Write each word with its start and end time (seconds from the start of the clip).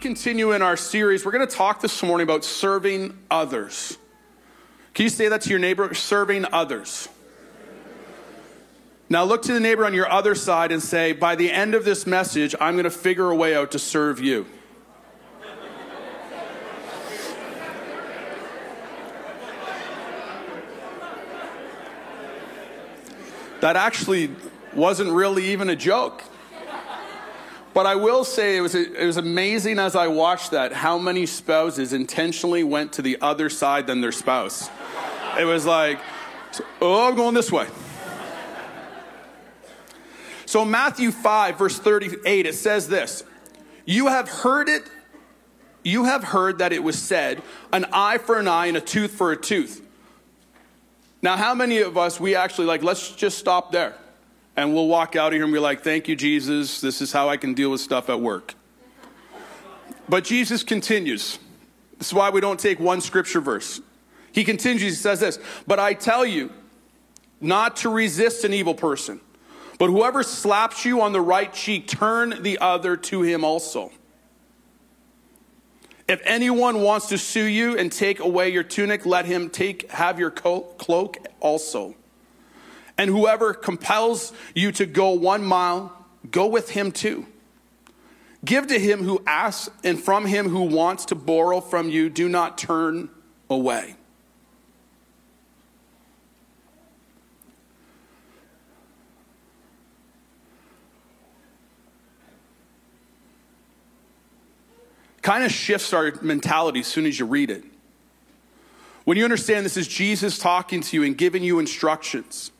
continue 0.00 0.52
in 0.52 0.62
our 0.62 0.76
series, 0.78 1.24
we're 1.26 1.32
going 1.32 1.46
to 1.46 1.54
talk 1.54 1.82
this 1.82 2.02
morning 2.02 2.24
about 2.24 2.42
serving 2.42 3.18
others. 3.30 3.98
Can 4.94 5.04
you 5.04 5.10
say 5.10 5.28
that 5.28 5.42
to 5.42 5.50
your 5.50 5.58
neighbor? 5.58 5.92
Serving 5.94 6.46
others. 6.52 7.08
Now 9.10 9.24
look 9.24 9.42
to 9.42 9.52
the 9.52 9.60
neighbor 9.60 9.84
on 9.84 9.92
your 9.92 10.10
other 10.10 10.34
side 10.34 10.72
and 10.72 10.82
say, 10.82 11.12
by 11.12 11.36
the 11.36 11.50
end 11.50 11.74
of 11.74 11.84
this 11.84 12.06
message, 12.06 12.54
I'm 12.60 12.74
going 12.74 12.84
to 12.84 12.90
figure 12.90 13.28
a 13.28 13.36
way 13.36 13.54
out 13.54 13.72
to 13.72 13.78
serve 13.78 14.20
you. 14.20 14.46
That 23.60 23.76
actually 23.76 24.30
wasn't 24.72 25.10
really 25.10 25.48
even 25.50 25.68
a 25.68 25.76
joke. 25.76 26.24
But 27.72 27.86
I 27.86 27.94
will 27.94 28.24
say 28.24 28.56
it 28.56 28.60
was, 28.60 28.74
it 28.74 28.98
was 28.98 29.16
amazing 29.16 29.78
as 29.78 29.94
I 29.94 30.08
watched 30.08 30.50
that 30.50 30.72
how 30.72 30.98
many 30.98 31.24
spouses 31.24 31.92
intentionally 31.92 32.64
went 32.64 32.92
to 32.94 33.02
the 33.02 33.16
other 33.20 33.48
side 33.48 33.86
than 33.86 34.00
their 34.00 34.12
spouse. 34.12 34.68
It 35.38 35.44
was 35.44 35.66
like, 35.66 36.00
oh, 36.80 37.08
I'm 37.08 37.14
going 37.14 37.34
this 37.34 37.52
way. 37.52 37.66
So, 40.46 40.64
Matthew 40.64 41.12
5, 41.12 41.58
verse 41.58 41.78
38, 41.78 42.44
it 42.44 42.54
says 42.56 42.88
this 42.88 43.22
You 43.86 44.08
have 44.08 44.28
heard 44.28 44.68
it, 44.68 44.82
you 45.84 46.06
have 46.06 46.24
heard 46.24 46.58
that 46.58 46.72
it 46.72 46.82
was 46.82 47.00
said, 47.00 47.40
an 47.72 47.86
eye 47.92 48.18
for 48.18 48.36
an 48.36 48.48
eye 48.48 48.66
and 48.66 48.76
a 48.76 48.80
tooth 48.80 49.12
for 49.12 49.30
a 49.30 49.36
tooth. 49.36 49.80
Now, 51.22 51.36
how 51.36 51.54
many 51.54 51.78
of 51.78 51.96
us, 51.96 52.18
we 52.18 52.34
actually 52.34 52.66
like, 52.66 52.82
let's 52.82 53.14
just 53.14 53.38
stop 53.38 53.70
there? 53.70 53.94
And 54.60 54.74
we'll 54.74 54.88
walk 54.88 55.16
out 55.16 55.28
of 55.28 55.32
here 55.34 55.44
and 55.44 55.52
be 55.52 55.58
like, 55.58 55.82
Thank 55.82 56.06
you, 56.06 56.14
Jesus. 56.14 56.80
This 56.80 57.00
is 57.00 57.12
how 57.12 57.28
I 57.28 57.36
can 57.36 57.54
deal 57.54 57.70
with 57.70 57.80
stuff 57.80 58.10
at 58.10 58.20
work. 58.20 58.54
But 60.08 60.24
Jesus 60.24 60.62
continues. 60.62 61.38
This 61.98 62.08
is 62.08 62.14
why 62.14 62.30
we 62.30 62.40
don't 62.40 62.60
take 62.60 62.78
one 62.78 63.00
scripture 63.00 63.40
verse. 63.40 63.80
He 64.32 64.44
continues, 64.44 64.82
he 64.82 64.90
says 64.90 65.20
this, 65.20 65.38
But 65.66 65.78
I 65.78 65.94
tell 65.94 66.26
you 66.26 66.52
not 67.40 67.76
to 67.76 67.88
resist 67.88 68.44
an 68.44 68.52
evil 68.52 68.74
person, 68.74 69.20
but 69.78 69.88
whoever 69.88 70.22
slaps 70.22 70.84
you 70.84 71.00
on 71.00 71.12
the 71.12 71.20
right 71.20 71.52
cheek, 71.52 71.88
turn 71.88 72.42
the 72.42 72.58
other 72.58 72.96
to 72.96 73.22
him 73.22 73.44
also. 73.44 73.92
If 76.06 76.20
anyone 76.24 76.82
wants 76.82 77.06
to 77.08 77.18
sue 77.18 77.44
you 77.44 77.78
and 77.78 77.90
take 77.90 78.20
away 78.20 78.50
your 78.50 78.64
tunic, 78.64 79.06
let 79.06 79.24
him 79.24 79.48
take 79.48 79.90
have 79.92 80.18
your 80.18 80.30
cloak 80.30 81.26
also. 81.38 81.94
And 83.00 83.08
whoever 83.08 83.54
compels 83.54 84.30
you 84.54 84.72
to 84.72 84.84
go 84.84 85.12
one 85.12 85.42
mile, 85.42 85.90
go 86.30 86.46
with 86.46 86.68
him 86.68 86.92
too. 86.92 87.24
Give 88.44 88.66
to 88.66 88.78
him 88.78 89.02
who 89.02 89.22
asks, 89.26 89.70
and 89.82 89.98
from 89.98 90.26
him 90.26 90.50
who 90.50 90.64
wants 90.64 91.06
to 91.06 91.14
borrow 91.14 91.62
from 91.62 91.88
you, 91.88 92.10
do 92.10 92.28
not 92.28 92.58
turn 92.58 93.08
away. 93.48 93.94
Kind 105.22 105.44
of 105.44 105.50
shifts 105.50 105.94
our 105.94 106.12
mentality 106.20 106.80
as 106.80 106.86
soon 106.86 107.06
as 107.06 107.18
you 107.18 107.24
read 107.24 107.48
it. 107.48 107.64
When 109.04 109.16
you 109.16 109.24
understand 109.24 109.64
this 109.64 109.78
is 109.78 109.88
Jesus 109.88 110.38
talking 110.38 110.82
to 110.82 110.96
you 110.98 111.02
and 111.02 111.16
giving 111.16 111.42
you 111.42 111.60
instructions. 111.60 112.52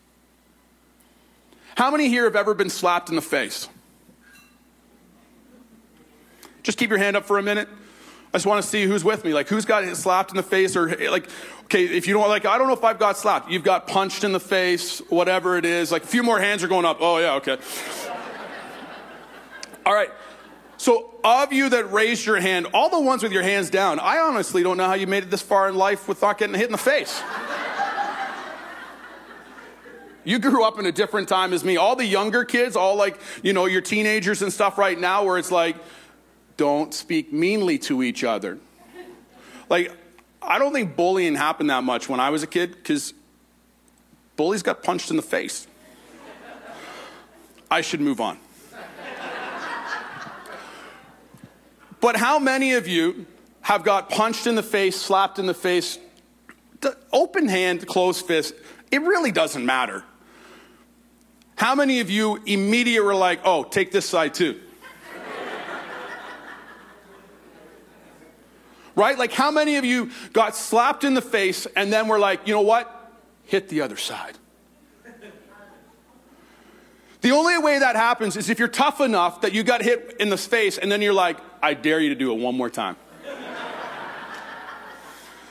How 1.81 1.91
many 1.91 2.11
here 2.11 2.25
have 2.25 2.37
ever 2.37 2.53
been 2.53 2.69
slapped 2.69 3.09
in 3.09 3.17
the 3.17 3.23
face? 3.23 3.67
Just 6.63 6.77
keep 6.77 6.91
your 6.91 6.99
hand 6.99 7.17
up 7.17 7.25
for 7.25 7.39
a 7.39 7.43
minute. 7.43 7.71
I 7.71 8.37
just 8.37 8.45
want 8.45 8.63
to 8.63 8.69
see 8.69 8.85
who's 8.85 9.03
with 9.03 9.25
me. 9.25 9.33
Like, 9.33 9.49
who's 9.49 9.65
got 9.65 9.97
slapped 9.97 10.31
in 10.31 10.37
the 10.37 10.43
face, 10.43 10.77
or 10.77 10.95
like, 11.11 11.27
okay, 11.65 11.87
if 11.87 12.07
you 12.07 12.13
don't 12.13 12.29
like, 12.29 12.45
I 12.45 12.59
don't 12.59 12.67
know 12.67 12.75
if 12.75 12.85
I've 12.85 12.99
got 12.99 13.17
slapped. 13.17 13.51
You've 13.51 13.65
got 13.65 13.87
punched 13.87 14.25
in 14.25 14.33
the 14.33 14.39
face, 14.39 14.99
whatever 15.09 15.57
it 15.57 15.65
is. 15.65 15.91
Like, 15.91 16.05
a 16.05 16.07
few 16.07 16.23
more 16.23 16.39
hands 16.39 16.63
are 16.63 16.69
going 16.69 16.85
up. 16.85 16.99
Oh, 17.01 17.17
yeah, 17.17 17.37
okay. 17.37 17.57
All 19.87 19.95
right. 19.95 20.11
So, 20.77 21.15
of 21.25 21.51
you 21.51 21.71
that 21.71 21.91
raised 21.93 22.27
your 22.27 22.41
hand, 22.41 22.67
all 22.75 22.91
the 22.91 23.01
ones 23.01 23.23
with 23.23 23.33
your 23.33 23.43
hands 23.43 23.71
down, 23.71 23.99
I 23.99 24.19
honestly 24.19 24.63
don't 24.63 24.77
know 24.77 24.87
how 24.87 24.95
you 24.95 25.07
made 25.07 25.23
it 25.23 25.31
this 25.31 25.41
far 25.41 25.67
in 25.71 25.77
life 25.77 26.09
without 26.09 26.37
getting 26.37 26.55
hit 26.55 26.67
in 26.67 26.73
the 26.73 26.79
face. 26.79 27.23
You 30.25 30.39
grew 30.39 30.65
up 30.65 30.79
in 30.79 30.87
a 30.87 30.93
different 30.93 31.29
time 31.29 31.53
as 31.53 31.65
me. 31.65 31.77
All 31.77 31.97
the 31.97 32.05
younger 32.05 32.45
kids, 32.45 32.77
all 32.77 32.97
like, 32.97 33.19
you 33.43 33.53
know, 33.53 33.67
your 33.67 33.81
teenagers 33.81 34.43
and 34.43 34.53
stuff 34.53 34.77
right 34.77 34.99
now, 34.99 35.25
where 35.25 35.39
it's 35.39 35.51
like, 35.51 35.77
don't 36.57 36.93
speak 36.93 37.33
meanly 37.33 37.79
to 37.79 38.03
each 38.03 38.23
other. 38.23 38.59
Like, 39.71 39.93
I 40.43 40.59
don't 40.59 40.73
think 40.73 40.97
bullying 40.97 41.37
happened 41.37 41.71
that 41.71 41.85
much 41.85 42.09
when 42.09 42.21
I 42.21 42.31
was 42.31 42.43
a 42.43 42.47
kid 42.47 42.73
because 42.73 43.15
bullies 44.37 44.63
got 44.63 44.83
punched 44.83 45.11
in 45.11 45.17
the 45.17 45.23
face. 45.23 45.67
I 47.71 47.81
should 47.81 48.01
move 48.01 48.21
on. 48.21 48.39
But 52.01 52.17
how 52.17 52.39
many 52.39 52.75
of 52.75 52.89
you 52.89 53.27
have 53.61 53.85
got 53.85 54.11
punched 54.11 54.47
in 54.47 54.55
the 54.55 54.63
face, 54.63 55.01
slapped 55.01 55.39
in 55.39 55.47
the 55.47 55.55
face, 55.55 55.99
open 57.13 57.49
hand, 57.49 57.87
closed 57.87 58.27
fist? 58.27 58.55
It 58.91 59.03
really 59.03 59.31
doesn't 59.31 59.65
matter. 59.65 60.05
How 61.61 61.75
many 61.75 62.01
of 62.01 62.09
you 62.09 62.41
immediately 62.47 63.05
were 63.05 63.15
like, 63.15 63.41
oh, 63.45 63.65
take 63.65 63.93
this 63.93 64.09
side 64.09 64.33
too? 64.33 64.59
right? 68.97 69.19
Like, 69.19 69.31
how 69.33 69.51
many 69.51 69.77
of 69.77 69.85
you 69.85 70.11
got 70.33 70.57
slapped 70.57 71.05
in 71.05 71.13
the 71.13 71.21
face 71.21 71.67
and 71.77 71.93
then 71.93 72.09
were 72.09 72.19
like, 72.19 72.49
you 72.49 72.55
know 72.55 72.63
what? 72.63 73.13
Hit 73.45 73.69
the 73.69 73.83
other 73.83 73.99
side. 73.99 74.39
The 77.21 77.33
only 77.33 77.59
way 77.59 77.79
that 77.79 77.95
happens 77.95 78.39
is 78.39 78.49
if 78.49 78.59
you're 78.59 78.67
tough 78.67 79.03
enough 79.03 79.43
that 79.43 79.53
you 79.53 79.63
got 79.63 79.83
hit 79.83 80.17
in 80.19 80.31
the 80.31 80.39
face 80.39 80.79
and 80.79 80.91
then 80.91 81.03
you're 81.03 81.13
like, 81.13 81.37
I 81.63 81.75
dare 81.75 82.01
you 82.01 82.09
to 82.09 82.15
do 82.15 82.33
it 82.33 82.39
one 82.39 82.57
more 82.57 82.71
time. 82.71 82.97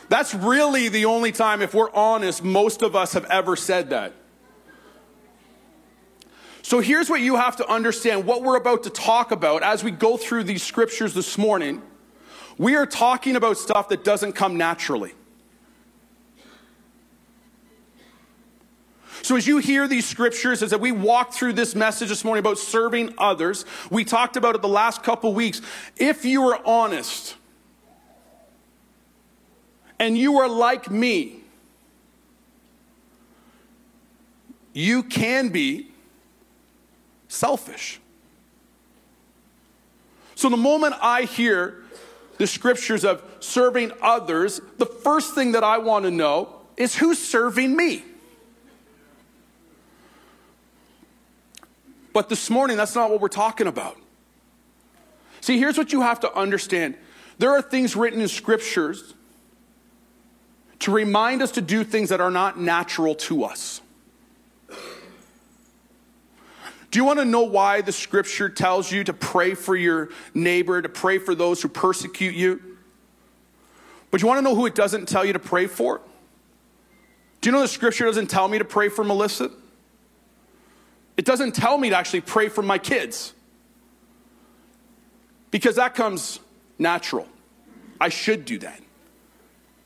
That's 0.09 0.33
really 0.33 0.89
the 0.89 1.05
only 1.05 1.31
time, 1.31 1.61
if 1.61 1.75
we're 1.75 1.93
honest, 1.93 2.43
most 2.43 2.81
of 2.81 2.95
us 2.95 3.13
have 3.13 3.25
ever 3.25 3.55
said 3.55 3.91
that. 3.91 4.15
So 6.69 6.81
here's 6.81 7.09
what 7.09 7.21
you 7.21 7.35
have 7.35 7.55
to 7.55 7.67
understand 7.67 8.27
what 8.27 8.43
we're 8.43 8.55
about 8.55 8.83
to 8.83 8.91
talk 8.91 9.31
about 9.31 9.63
as 9.63 9.83
we 9.83 9.89
go 9.89 10.17
through 10.17 10.43
these 10.43 10.61
scriptures 10.61 11.15
this 11.15 11.35
morning. 11.35 11.81
We 12.59 12.75
are 12.75 12.85
talking 12.85 13.35
about 13.35 13.57
stuff 13.57 13.89
that 13.89 14.03
doesn't 14.03 14.33
come 14.33 14.55
naturally. 14.55 15.15
So, 19.23 19.35
as 19.35 19.47
you 19.47 19.57
hear 19.57 19.87
these 19.87 20.07
scriptures, 20.07 20.61
as 20.61 20.75
we 20.75 20.91
walk 20.91 21.33
through 21.33 21.53
this 21.53 21.73
message 21.73 22.09
this 22.09 22.23
morning 22.23 22.41
about 22.41 22.59
serving 22.59 23.15
others, 23.17 23.65
we 23.89 24.05
talked 24.05 24.37
about 24.37 24.53
it 24.53 24.61
the 24.61 24.67
last 24.67 25.01
couple 25.01 25.33
weeks. 25.33 25.63
If 25.97 26.23
you 26.23 26.49
are 26.49 26.61
honest 26.63 27.35
and 29.97 30.15
you 30.15 30.37
are 30.37 30.47
like 30.47 30.91
me, 30.91 31.37
you 34.71 35.01
can 35.01 35.49
be 35.49 35.88
selfish. 37.29 38.01
So 40.35 40.49
the 40.49 40.57
moment 40.57 40.95
I 41.01 41.23
hear 41.23 41.83
the 42.37 42.47
scriptures 42.47 43.05
of 43.05 43.23
serving 43.39 43.91
others, 44.01 44.59
the 44.77 44.85
first 44.85 45.35
thing 45.35 45.53
that 45.53 45.63
I 45.63 45.77
want 45.77 46.05
to 46.05 46.11
know 46.11 46.55
is 46.75 46.95
who's 46.95 47.19
serving 47.19 47.75
me. 47.75 48.03
But 52.11 52.27
this 52.27 52.49
morning, 52.49 52.75
that's 52.75 52.95
not 52.95 53.09
what 53.09 53.21
we're 53.21 53.27
talking 53.27 53.67
about. 53.67 53.97
See, 55.41 55.57
here's 55.57 55.77
what 55.77 55.93
you 55.93 56.01
have 56.01 56.19
to 56.21 56.33
understand 56.33 56.95
there 57.37 57.51
are 57.51 57.61
things 57.61 57.95
written 57.95 58.19
in 58.19 58.27
scriptures 58.27 59.13
to 60.79 60.91
remind 60.91 61.41
us 61.41 61.51
to 61.51 61.61
do 61.61 61.83
things 61.83 62.09
that 62.09 62.19
are 62.19 62.31
not 62.31 62.59
natural 62.59 63.15
to 63.15 63.43
us. 63.43 63.81
Do 66.91 66.97
you 66.97 67.05
want 67.05 67.19
to 67.19 67.25
know 67.25 67.43
why 67.43 67.81
the 67.81 67.91
scripture 67.91 68.49
tells 68.49 68.91
you 68.91 69.03
to 69.03 69.13
pray 69.13 69.53
for 69.53 69.75
your 69.75 70.09
neighbor, 70.33 70.81
to 70.81 70.89
pray 70.89 71.19
for 71.19 71.35
those 71.35 71.61
who 71.61 71.67
persecute 71.67 72.33
you? 72.33 72.61
But 74.09 74.21
you 74.21 74.27
want 74.27 74.39
to 74.39 74.41
know 74.41 74.55
who 74.55 74.65
it 74.65 74.73
doesn't 74.73 75.07
tell 75.07 75.23
you 75.23 75.33
to 75.33 75.39
pray 75.39 75.67
for? 75.67 76.01
Do 77.41 77.49
you 77.49 77.51
know 77.51 77.61
the 77.61 77.67
scripture 77.67 78.05
doesn't 78.05 78.27
tell 78.27 78.47
me 78.47 78.57
to 78.57 78.65
pray 78.65 78.89
for 78.89 79.03
Melissa? 79.03 79.51
It 81.15 81.25
doesn't 81.25 81.53
tell 81.53 81.77
me 81.77 81.89
to 81.89 81.97
actually 81.97 82.21
pray 82.21 82.49
for 82.49 82.63
my 82.63 82.77
kids. 82.77 83.33
Because 85.51 85.75
that 85.75 85.93
comes 85.93 86.39
natural. 86.77 87.27
I 88.01 88.09
should 88.09 88.45
do 88.45 88.57
that. 88.59 88.81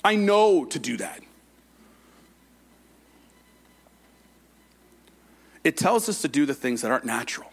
I 0.04 0.16
know 0.16 0.66
to 0.66 0.80
do 0.80 0.98
that. 0.98 1.22
It 5.64 5.78
tells 5.78 6.10
us 6.10 6.22
to 6.22 6.28
do 6.28 6.46
the 6.46 6.54
things 6.54 6.82
that 6.82 6.92
aren't 6.92 7.06
natural. 7.06 7.50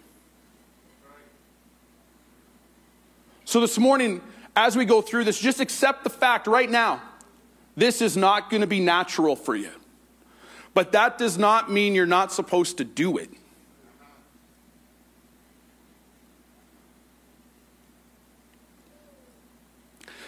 So 3.44 3.60
this 3.60 3.78
morning, 3.78 4.20
as 4.56 4.76
we 4.76 4.84
go 4.84 5.00
through 5.02 5.24
this, 5.24 5.38
just 5.38 5.60
accept 5.60 6.04
the 6.04 6.10
fact 6.10 6.46
right 6.46 6.70
now 6.70 7.02
this 7.76 8.02
is 8.02 8.16
not 8.16 8.50
going 8.50 8.60
to 8.60 8.66
be 8.66 8.80
natural 8.80 9.36
for 9.36 9.56
you. 9.56 9.70
But 10.74 10.92
that 10.92 11.18
does 11.18 11.38
not 11.38 11.70
mean 11.70 11.94
you're 11.94 12.06
not 12.06 12.32
supposed 12.32 12.78
to 12.78 12.84
do 12.84 13.16
it. 13.16 13.30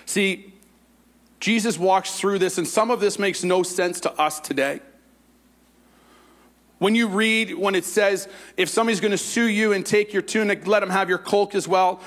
See, 0.04 0.52
Jesus 1.40 1.78
walks 1.78 2.18
through 2.18 2.38
this, 2.38 2.58
and 2.58 2.66
some 2.66 2.90
of 2.90 3.00
this 3.00 3.18
makes 3.18 3.42
no 3.42 3.62
sense 3.62 4.00
to 4.00 4.12
us 4.20 4.40
today. 4.40 4.80
When 6.82 6.96
you 6.96 7.06
read, 7.06 7.54
when 7.54 7.76
it 7.76 7.84
says, 7.84 8.26
if 8.56 8.68
somebody's 8.68 8.98
going 8.98 9.12
to 9.12 9.16
sue 9.16 9.46
you 9.46 9.72
and 9.72 9.86
take 9.86 10.12
your 10.12 10.20
tunic, 10.20 10.66
let 10.66 10.82
him 10.82 10.90
have 10.90 11.08
your 11.08 11.16
cloak 11.16 11.54
as 11.54 11.68
well. 11.68 12.00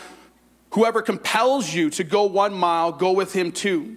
Whoever 0.71 1.01
compels 1.01 1.73
you 1.73 1.89
to 1.91 2.03
go 2.03 2.25
one 2.25 2.53
mile, 2.53 2.91
go 2.91 3.13
with 3.13 3.31
him 3.31 3.53
too. 3.53 3.95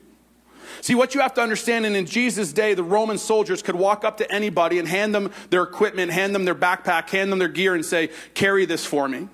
See, 0.81 0.95
what 0.95 1.17
you 1.17 1.21
have 1.21 1.35
to 1.35 1.41
understand, 1.41 1.85
and 1.85 1.97
in 1.97 2.07
Jesus' 2.07 2.53
day, 2.53 2.75
the 2.75 2.85
Roman 2.85 3.19
soldiers 3.19 3.61
could 3.61 3.75
walk 3.75 4.05
up 4.05 4.19
to 4.19 4.33
anybody 4.33 4.79
and 4.79 4.87
hand 4.87 5.13
them 5.13 5.33
their 5.51 5.65
equipment, 5.65 6.13
hand 6.13 6.33
them 6.33 6.45
their 6.45 6.55
backpack, 6.55 7.11
hand 7.11 7.33
them 7.33 7.41
their 7.41 7.49
gear, 7.49 7.75
and 7.75 7.85
say, 7.85 8.11
Carry 8.35 8.65
this 8.65 8.87
for 8.87 9.09
me. 9.09 9.27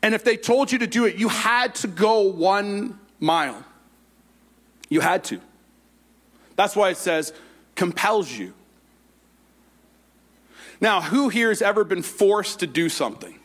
And 0.00 0.14
if 0.14 0.22
they 0.22 0.36
told 0.36 0.70
you 0.70 0.78
to 0.78 0.86
do 0.86 1.06
it, 1.06 1.16
you 1.16 1.26
had 1.26 1.74
to 1.74 1.88
go 1.88 2.20
one 2.20 3.00
mile. 3.18 3.64
You 4.88 5.00
had 5.00 5.24
to. 5.24 5.40
That's 6.54 6.76
why 6.76 6.90
it 6.90 6.98
says, 6.98 7.32
compels 7.74 8.30
you. 8.30 8.54
Now, 10.80 11.00
who 11.00 11.28
here 11.28 11.48
has 11.48 11.60
ever 11.60 11.84
been 11.84 12.02
forced 12.02 12.60
to 12.60 12.66
do 12.66 12.88
something? 12.88 13.38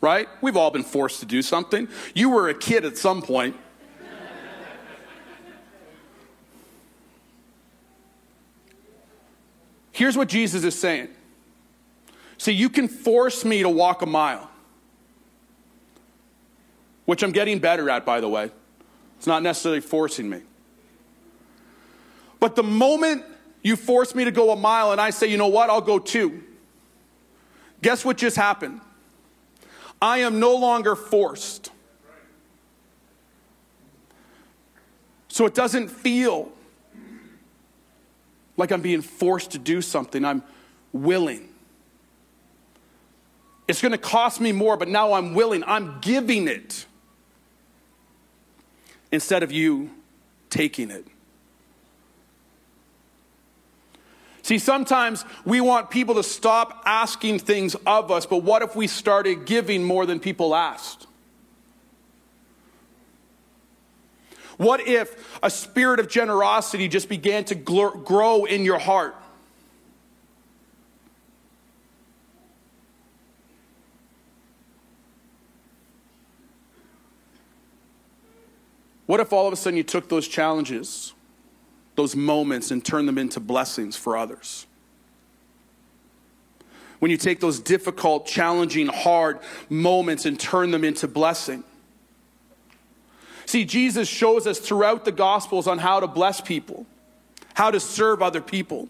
Right? 0.00 0.28
We've 0.40 0.56
all 0.56 0.70
been 0.70 0.84
forced 0.84 1.20
to 1.20 1.26
do 1.26 1.42
something. 1.42 1.88
You 2.14 2.30
were 2.30 2.48
a 2.48 2.54
kid 2.54 2.84
at 2.84 2.96
some 2.96 3.22
point. 3.22 3.56
Here's 9.92 10.16
what 10.16 10.28
Jesus 10.28 10.62
is 10.62 10.78
saying 10.78 11.08
See, 12.38 12.52
you 12.52 12.70
can 12.70 12.86
force 12.86 13.44
me 13.44 13.62
to 13.62 13.68
walk 13.68 14.02
a 14.02 14.06
mile, 14.06 14.48
which 17.04 17.24
I'm 17.24 17.32
getting 17.32 17.58
better 17.58 17.90
at, 17.90 18.06
by 18.06 18.20
the 18.20 18.28
way. 18.28 18.52
It's 19.16 19.26
not 19.26 19.42
necessarily 19.42 19.80
forcing 19.80 20.30
me. 20.30 20.42
But 22.38 22.54
the 22.54 22.62
moment 22.62 23.24
you 23.62 23.76
force 23.76 24.14
me 24.14 24.24
to 24.24 24.30
go 24.30 24.50
a 24.50 24.56
mile 24.56 24.92
and 24.92 25.00
I 25.00 25.10
say, 25.10 25.26
you 25.26 25.36
know 25.36 25.48
what, 25.48 25.70
I'll 25.70 25.80
go 25.80 25.98
two, 25.98 26.42
guess 27.82 28.04
what 28.04 28.16
just 28.16 28.36
happened? 28.36 28.80
I 30.00 30.18
am 30.18 30.38
no 30.38 30.54
longer 30.54 30.94
forced. 30.94 31.70
So 35.28 35.46
it 35.46 35.54
doesn't 35.54 35.88
feel 35.88 36.50
like 38.56 38.72
I'm 38.72 38.80
being 38.80 39.02
forced 39.02 39.52
to 39.52 39.58
do 39.58 39.80
something. 39.80 40.24
I'm 40.24 40.42
willing. 40.92 41.48
It's 43.68 43.82
going 43.82 43.92
to 43.92 43.98
cost 43.98 44.40
me 44.40 44.52
more, 44.52 44.76
but 44.76 44.88
now 44.88 45.12
I'm 45.12 45.34
willing. 45.34 45.62
I'm 45.64 46.00
giving 46.00 46.48
it 46.48 46.86
instead 49.12 49.42
of 49.42 49.52
you 49.52 49.90
taking 50.50 50.90
it. 50.90 51.06
See, 54.48 54.58
sometimes 54.58 55.26
we 55.44 55.60
want 55.60 55.90
people 55.90 56.14
to 56.14 56.22
stop 56.22 56.82
asking 56.86 57.40
things 57.40 57.76
of 57.84 58.10
us, 58.10 58.24
but 58.24 58.38
what 58.38 58.62
if 58.62 58.74
we 58.74 58.86
started 58.86 59.44
giving 59.44 59.84
more 59.84 60.06
than 60.06 60.20
people 60.20 60.54
asked? 60.54 61.06
What 64.56 64.80
if 64.80 65.38
a 65.42 65.50
spirit 65.50 66.00
of 66.00 66.08
generosity 66.08 66.88
just 66.88 67.10
began 67.10 67.44
to 67.44 67.54
grow 67.54 68.46
in 68.46 68.64
your 68.64 68.78
heart? 68.78 69.14
What 79.04 79.20
if 79.20 79.30
all 79.30 79.46
of 79.46 79.52
a 79.52 79.56
sudden 79.56 79.76
you 79.76 79.82
took 79.82 80.08
those 80.08 80.26
challenges? 80.26 81.12
Those 81.98 82.14
moments 82.14 82.70
and 82.70 82.84
turn 82.84 83.06
them 83.06 83.18
into 83.18 83.40
blessings 83.40 83.96
for 83.96 84.16
others. 84.16 84.66
When 87.00 87.10
you 87.10 87.16
take 87.16 87.40
those 87.40 87.58
difficult, 87.58 88.24
challenging, 88.24 88.86
hard 88.86 89.40
moments 89.68 90.24
and 90.24 90.38
turn 90.38 90.70
them 90.70 90.84
into 90.84 91.08
blessing. 91.08 91.64
See, 93.46 93.64
Jesus 93.64 94.08
shows 94.08 94.46
us 94.46 94.60
throughout 94.60 95.04
the 95.04 95.10
Gospels 95.10 95.66
on 95.66 95.78
how 95.78 95.98
to 95.98 96.06
bless 96.06 96.40
people, 96.40 96.86
how 97.54 97.72
to 97.72 97.80
serve 97.80 98.22
other 98.22 98.40
people. 98.40 98.88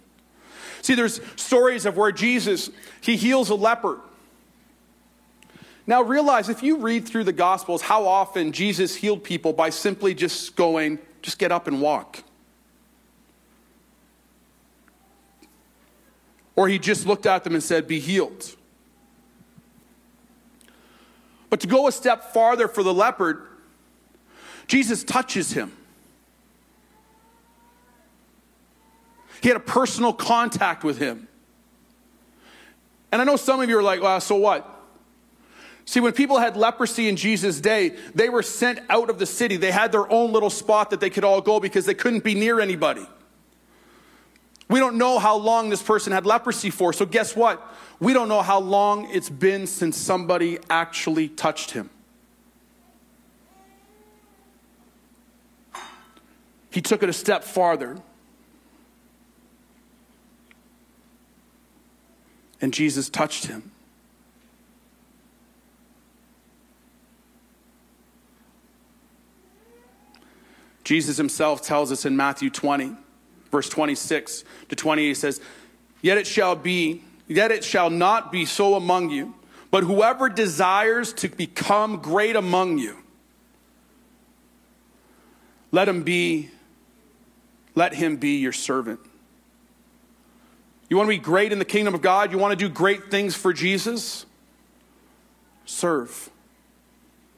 See, 0.82 0.94
there's 0.94 1.22
stories 1.36 1.86
of 1.86 1.96
where 1.96 2.12
Jesus, 2.12 2.68
he 3.00 3.16
heals 3.16 3.48
a 3.48 3.54
leper. 3.54 4.00
Now 5.86 6.02
realize 6.02 6.50
if 6.50 6.62
you 6.62 6.76
read 6.76 7.08
through 7.08 7.24
the 7.24 7.32
Gospels, 7.32 7.80
how 7.80 8.06
often 8.06 8.52
Jesus 8.52 8.94
healed 8.94 9.24
people 9.24 9.54
by 9.54 9.70
simply 9.70 10.12
just 10.12 10.56
going, 10.56 10.98
just 11.22 11.38
get 11.38 11.50
up 11.50 11.68
and 11.68 11.80
walk. 11.80 12.22
Or 16.58 16.66
he 16.66 16.80
just 16.80 17.06
looked 17.06 17.24
at 17.24 17.44
them 17.44 17.54
and 17.54 17.62
said, 17.62 17.86
Be 17.86 18.00
healed. 18.00 18.56
But 21.50 21.60
to 21.60 21.68
go 21.68 21.86
a 21.86 21.92
step 21.92 22.32
farther 22.32 22.66
for 22.66 22.82
the 22.82 22.92
leper, 22.92 23.46
Jesus 24.66 25.04
touches 25.04 25.52
him. 25.52 25.70
He 29.40 29.46
had 29.46 29.56
a 29.56 29.60
personal 29.60 30.12
contact 30.12 30.82
with 30.82 30.98
him. 30.98 31.28
And 33.12 33.22
I 33.22 33.24
know 33.24 33.36
some 33.36 33.60
of 33.60 33.68
you 33.68 33.78
are 33.78 33.82
like, 33.82 34.02
well, 34.02 34.20
so 34.20 34.34
what? 34.34 34.68
See, 35.84 36.00
when 36.00 36.12
people 36.12 36.40
had 36.40 36.56
leprosy 36.56 37.08
in 37.08 37.14
Jesus' 37.14 37.60
day, 37.60 37.90
they 38.16 38.28
were 38.28 38.42
sent 38.42 38.80
out 38.90 39.10
of 39.10 39.20
the 39.20 39.26
city. 39.26 39.58
They 39.58 39.70
had 39.70 39.92
their 39.92 40.10
own 40.10 40.32
little 40.32 40.50
spot 40.50 40.90
that 40.90 40.98
they 40.98 41.08
could 41.08 41.22
all 41.22 41.40
go 41.40 41.60
because 41.60 41.86
they 41.86 41.94
couldn't 41.94 42.24
be 42.24 42.34
near 42.34 42.58
anybody. 42.58 43.06
We 44.68 44.80
don't 44.80 44.98
know 44.98 45.18
how 45.18 45.36
long 45.36 45.70
this 45.70 45.82
person 45.82 46.12
had 46.12 46.26
leprosy 46.26 46.70
for. 46.70 46.92
So, 46.92 47.06
guess 47.06 47.34
what? 47.34 47.74
We 48.00 48.12
don't 48.12 48.28
know 48.28 48.42
how 48.42 48.60
long 48.60 49.08
it's 49.10 49.30
been 49.30 49.66
since 49.66 49.96
somebody 49.96 50.58
actually 50.68 51.28
touched 51.28 51.70
him. 51.70 51.88
He 56.70 56.82
took 56.82 57.02
it 57.02 57.08
a 57.08 57.14
step 57.14 57.44
farther. 57.44 57.96
And 62.60 62.74
Jesus 62.74 63.08
touched 63.08 63.46
him. 63.46 63.70
Jesus 70.84 71.16
himself 71.16 71.62
tells 71.62 71.90
us 71.92 72.04
in 72.04 72.16
Matthew 72.16 72.50
20 72.50 72.96
verse 73.50 73.68
26 73.68 74.44
to 74.68 74.76
28 74.76 75.14
says, 75.14 75.40
Yet 76.02 76.18
it 76.18 76.26
shall 76.26 76.54
be, 76.54 77.02
yet 77.26 77.50
it 77.50 77.64
shall 77.64 77.90
not 77.90 78.30
be 78.30 78.44
so 78.44 78.74
among 78.74 79.10
you, 79.10 79.34
but 79.70 79.84
whoever 79.84 80.28
desires 80.28 81.12
to 81.14 81.28
become 81.28 81.98
great 81.98 82.36
among 82.36 82.78
you, 82.78 82.96
let 85.70 85.88
him 85.88 86.02
be, 86.02 86.50
let 87.74 87.94
him 87.94 88.16
be 88.16 88.36
your 88.38 88.52
servant. 88.52 89.00
You 90.88 90.96
want 90.96 91.06
to 91.08 91.16
be 91.16 91.22
great 91.22 91.52
in 91.52 91.58
the 91.58 91.66
kingdom 91.66 91.94
of 91.94 92.00
God? 92.00 92.32
You 92.32 92.38
want 92.38 92.58
to 92.58 92.68
do 92.68 92.72
great 92.72 93.10
things 93.10 93.34
for 93.34 93.52
Jesus? 93.52 94.24
Serve. 95.66 96.30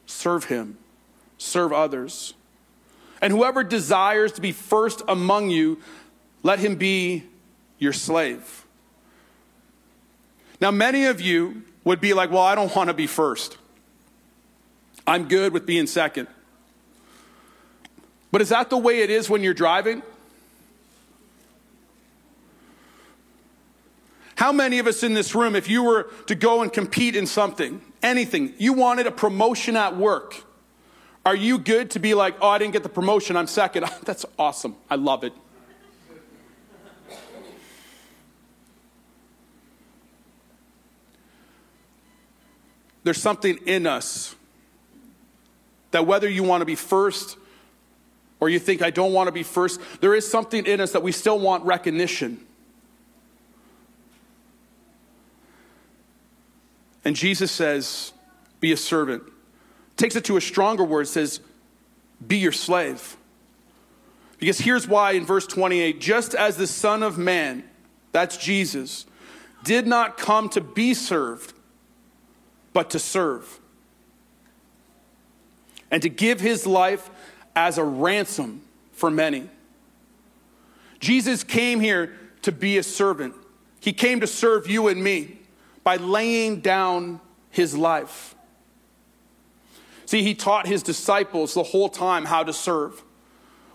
Serve 0.05 0.45
him. 0.45 0.77
Serve 1.37 1.73
others. 1.73 2.33
And 3.21 3.33
whoever 3.33 3.63
desires 3.63 4.31
to 4.33 4.41
be 4.41 4.51
first 4.51 5.01
among 5.07 5.49
you, 5.49 5.79
let 6.43 6.59
him 6.59 6.75
be 6.75 7.23
your 7.79 7.93
slave. 7.93 8.65
Now, 10.59 10.71
many 10.71 11.05
of 11.05 11.21
you 11.21 11.63
would 11.83 11.99
be 11.99 12.13
like, 12.13 12.29
well, 12.29 12.41
I 12.41 12.55
don't 12.55 12.73
want 12.75 12.89
to 12.89 12.93
be 12.93 13.07
first. 13.07 13.57
I'm 15.07 15.27
good 15.27 15.53
with 15.53 15.65
being 15.65 15.87
second. 15.87 16.27
But 18.31 18.41
is 18.41 18.49
that 18.49 18.69
the 18.69 18.77
way 18.77 18.99
it 18.99 19.09
is 19.09 19.29
when 19.29 19.43
you're 19.43 19.53
driving? 19.53 20.03
How 24.35 24.51
many 24.51 24.79
of 24.79 24.87
us 24.87 25.03
in 25.03 25.13
this 25.13 25.35
room, 25.35 25.55
if 25.55 25.69
you 25.69 25.83
were 25.83 26.09
to 26.27 26.35
go 26.35 26.61
and 26.61 26.71
compete 26.71 27.15
in 27.15 27.27
something, 27.27 27.81
anything, 28.01 28.53
you 28.57 28.73
wanted 28.73 29.05
a 29.05 29.11
promotion 29.11 29.75
at 29.75 29.97
work, 29.97 30.43
are 31.25 31.35
you 31.35 31.59
good 31.59 31.91
to 31.91 31.99
be 31.99 32.13
like, 32.13 32.35
oh, 32.41 32.49
I 32.49 32.57
didn't 32.57 32.73
get 32.73 32.83
the 32.83 32.89
promotion, 32.89 33.35
I'm 33.35 33.47
second? 33.47 33.85
That's 34.03 34.25
awesome. 34.39 34.75
I 34.89 34.95
love 34.95 35.23
it. 35.23 35.33
There's 43.03 43.21
something 43.21 43.57
in 43.65 43.87
us 43.87 44.35
that 45.91 46.05
whether 46.05 46.29
you 46.29 46.43
want 46.43 46.61
to 46.61 46.65
be 46.65 46.75
first 46.75 47.37
or 48.39 48.49
you 48.49 48.59
think, 48.59 48.81
I 48.81 48.89
don't 48.89 49.13
want 49.13 49.27
to 49.27 49.31
be 49.31 49.43
first, 49.43 49.79
there 50.01 50.15
is 50.15 50.29
something 50.29 50.65
in 50.65 50.81
us 50.81 50.91
that 50.93 51.03
we 51.03 51.11
still 51.11 51.39
want 51.39 51.63
recognition. 51.63 52.39
And 57.03 57.15
Jesus 57.15 57.51
says, 57.51 58.13
Be 58.59 58.71
a 58.71 58.77
servant. 58.77 59.23
Takes 59.97 60.15
it 60.15 60.25
to 60.25 60.37
a 60.37 60.41
stronger 60.41 60.83
word, 60.83 61.07
says, 61.07 61.39
Be 62.25 62.37
your 62.37 62.51
slave. 62.51 63.17
Because 64.37 64.57
here's 64.57 64.87
why 64.87 65.11
in 65.11 65.25
verse 65.25 65.45
28 65.45 66.01
just 66.01 66.33
as 66.33 66.57
the 66.57 66.67
Son 66.67 67.03
of 67.03 67.17
Man, 67.17 67.63
that's 68.11 68.37
Jesus, 68.37 69.05
did 69.63 69.85
not 69.85 70.17
come 70.17 70.49
to 70.49 70.61
be 70.61 70.95
served, 70.95 71.53
but 72.73 72.89
to 72.91 72.99
serve, 72.99 73.59
and 75.89 76.01
to 76.01 76.09
give 76.09 76.39
his 76.39 76.65
life 76.65 77.09
as 77.55 77.77
a 77.77 77.83
ransom 77.83 78.61
for 78.93 79.11
many. 79.11 79.49
Jesus 80.99 81.43
came 81.43 81.79
here 81.79 82.17
to 82.43 82.51
be 82.51 82.77
a 82.77 82.83
servant, 82.83 83.35
he 83.79 83.93
came 83.93 84.19
to 84.21 84.27
serve 84.27 84.69
you 84.69 84.87
and 84.87 85.03
me 85.03 85.39
by 85.83 85.95
laying 85.97 86.59
down 86.59 87.19
his 87.49 87.75
life. 87.75 88.35
See, 90.05 90.23
he 90.23 90.35
taught 90.35 90.67
his 90.67 90.83
disciples 90.83 91.53
the 91.53 91.63
whole 91.63 91.89
time 91.89 92.25
how 92.25 92.43
to 92.43 92.53
serve. 92.53 93.01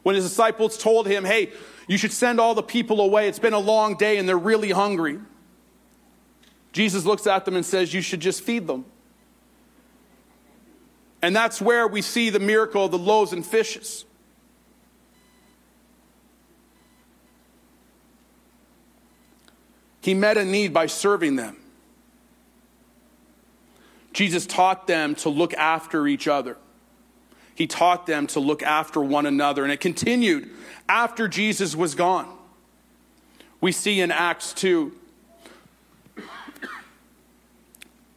When 0.02 0.14
his 0.14 0.28
disciples 0.28 0.78
told 0.78 1.06
him, 1.06 1.24
hey, 1.24 1.50
you 1.88 1.96
should 1.96 2.12
send 2.12 2.38
all 2.38 2.54
the 2.54 2.62
people 2.62 3.00
away, 3.00 3.26
it's 3.26 3.38
been 3.38 3.52
a 3.52 3.58
long 3.58 3.96
day 3.96 4.18
and 4.18 4.28
they're 4.28 4.38
really 4.38 4.70
hungry. 4.70 5.18
Jesus 6.76 7.06
looks 7.06 7.26
at 7.26 7.46
them 7.46 7.56
and 7.56 7.64
says, 7.64 7.94
You 7.94 8.02
should 8.02 8.20
just 8.20 8.42
feed 8.42 8.66
them. 8.66 8.84
And 11.22 11.34
that's 11.34 11.58
where 11.58 11.88
we 11.88 12.02
see 12.02 12.28
the 12.28 12.38
miracle 12.38 12.84
of 12.84 12.90
the 12.90 12.98
loaves 12.98 13.32
and 13.32 13.46
fishes. 13.46 14.04
He 20.02 20.12
met 20.12 20.36
a 20.36 20.44
need 20.44 20.74
by 20.74 20.84
serving 20.84 21.36
them. 21.36 21.56
Jesus 24.12 24.44
taught 24.44 24.86
them 24.86 25.14
to 25.14 25.30
look 25.30 25.54
after 25.54 26.06
each 26.06 26.28
other. 26.28 26.58
He 27.54 27.66
taught 27.66 28.06
them 28.06 28.26
to 28.28 28.40
look 28.40 28.62
after 28.62 29.00
one 29.00 29.24
another. 29.24 29.64
And 29.64 29.72
it 29.72 29.80
continued 29.80 30.50
after 30.90 31.26
Jesus 31.26 31.74
was 31.74 31.94
gone. 31.94 32.28
We 33.62 33.72
see 33.72 34.02
in 34.02 34.10
Acts 34.10 34.52
2, 34.52 34.92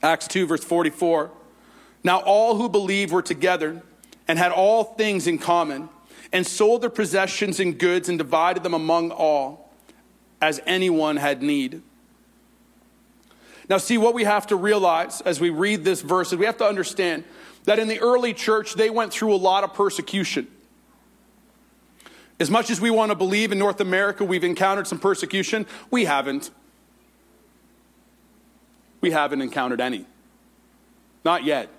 Acts 0.01 0.27
2, 0.27 0.47
verse 0.47 0.63
44. 0.63 1.31
Now 2.03 2.19
all 2.19 2.55
who 2.55 2.69
believed 2.69 3.11
were 3.11 3.21
together 3.21 3.81
and 4.27 4.37
had 4.37 4.51
all 4.51 4.83
things 4.83 5.25
in 5.25 5.39
common, 5.39 5.89
and 6.31 6.45
sold 6.45 6.83
their 6.83 6.89
possessions 6.91 7.59
and 7.59 7.79
goods 7.79 8.07
and 8.07 8.19
divided 8.19 8.61
them 8.61 8.75
among 8.75 9.09
all, 9.09 9.73
as 10.39 10.61
anyone 10.67 11.17
had 11.17 11.41
need. 11.41 11.81
Now, 13.67 13.77
see, 13.77 13.97
what 13.97 14.13
we 14.13 14.23
have 14.23 14.45
to 14.47 14.55
realize 14.55 15.21
as 15.21 15.39
we 15.39 15.49
read 15.49 15.83
this 15.83 16.01
verse 16.01 16.31
is 16.31 16.37
we 16.37 16.45
have 16.45 16.57
to 16.57 16.65
understand 16.65 17.23
that 17.65 17.79
in 17.79 17.87
the 17.87 17.99
early 17.99 18.33
church, 18.33 18.75
they 18.75 18.91
went 18.91 19.11
through 19.11 19.33
a 19.33 19.37
lot 19.37 19.63
of 19.63 19.73
persecution. 19.73 20.47
As 22.39 22.49
much 22.49 22.69
as 22.69 22.79
we 22.79 22.89
want 22.89 23.11
to 23.11 23.15
believe 23.15 23.51
in 23.51 23.59
North 23.59 23.81
America, 23.81 24.23
we've 24.23 24.43
encountered 24.43 24.87
some 24.87 24.99
persecution, 24.99 25.65
we 25.91 26.05
haven't. 26.05 26.51
We 29.01 29.11
haven't 29.11 29.41
encountered 29.41 29.81
any. 29.81 30.05
Not 31.23 31.43
yet. 31.43 31.69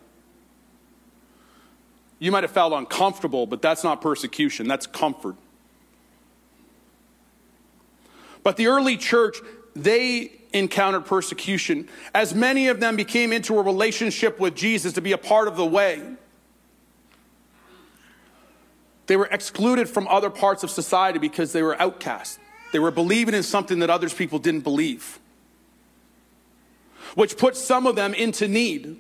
You 2.19 2.31
might 2.31 2.45
have 2.45 2.51
felt 2.51 2.73
uncomfortable, 2.73 3.47
but 3.47 3.63
that's 3.63 3.83
not 3.83 4.01
persecution, 4.01 4.69
that's 4.69 4.87
comfort. 4.87 5.37
But 8.43 8.57
the 8.57 8.67
early 8.69 8.97
church, 8.97 9.39
they 9.75 10.33
encountered 10.53 11.07
persecution, 11.07 11.89
as 12.15 12.35
many 12.35 12.69
of 12.69 12.81
them 12.81 12.97
became 12.97 13.33
into 13.33 13.59
a 13.59 13.63
relationship 13.63 14.39
with 14.41 14.55
Jesus 14.55 14.93
to 14.95 15.01
be 15.01 15.13
a 15.13 15.19
part 15.19 15.49
of 15.49 15.57
the 15.57 15.65
way. 15.65 16.03
They 19.07 19.17
were 19.17 19.27
excluded 19.27 19.89
from 19.89 20.07
other 20.09 20.31
parts 20.31 20.63
of 20.63 20.71
society 20.71 21.19
because 21.19 21.53
they 21.53 21.63
were 21.63 21.81
outcasts. 21.81 22.39
They 22.73 22.79
were 22.79 22.91
believing 22.91 23.35
in 23.35 23.43
something 23.43 23.81
that 23.81 23.91
others 23.91 24.15
people 24.15 24.39
didn't 24.39 24.61
believe, 24.61 25.19
which 27.15 27.37
put 27.37 27.57
some 27.57 27.87
of 27.87 27.97
them 27.97 28.15
into 28.15 28.49
need. 28.49 28.97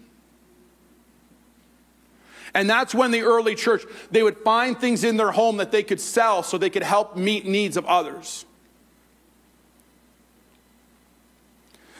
And 2.54 2.68
that's 2.68 2.94
when 2.94 3.10
the 3.10 3.22
early 3.22 3.54
church, 3.54 3.82
they 4.10 4.22
would 4.22 4.38
find 4.38 4.78
things 4.78 5.04
in 5.04 5.16
their 5.16 5.30
home 5.30 5.58
that 5.58 5.70
they 5.70 5.82
could 5.82 6.00
sell 6.00 6.42
so 6.42 6.58
they 6.58 6.70
could 6.70 6.82
help 6.82 7.16
meet 7.16 7.46
needs 7.46 7.76
of 7.76 7.86
others. 7.86 8.44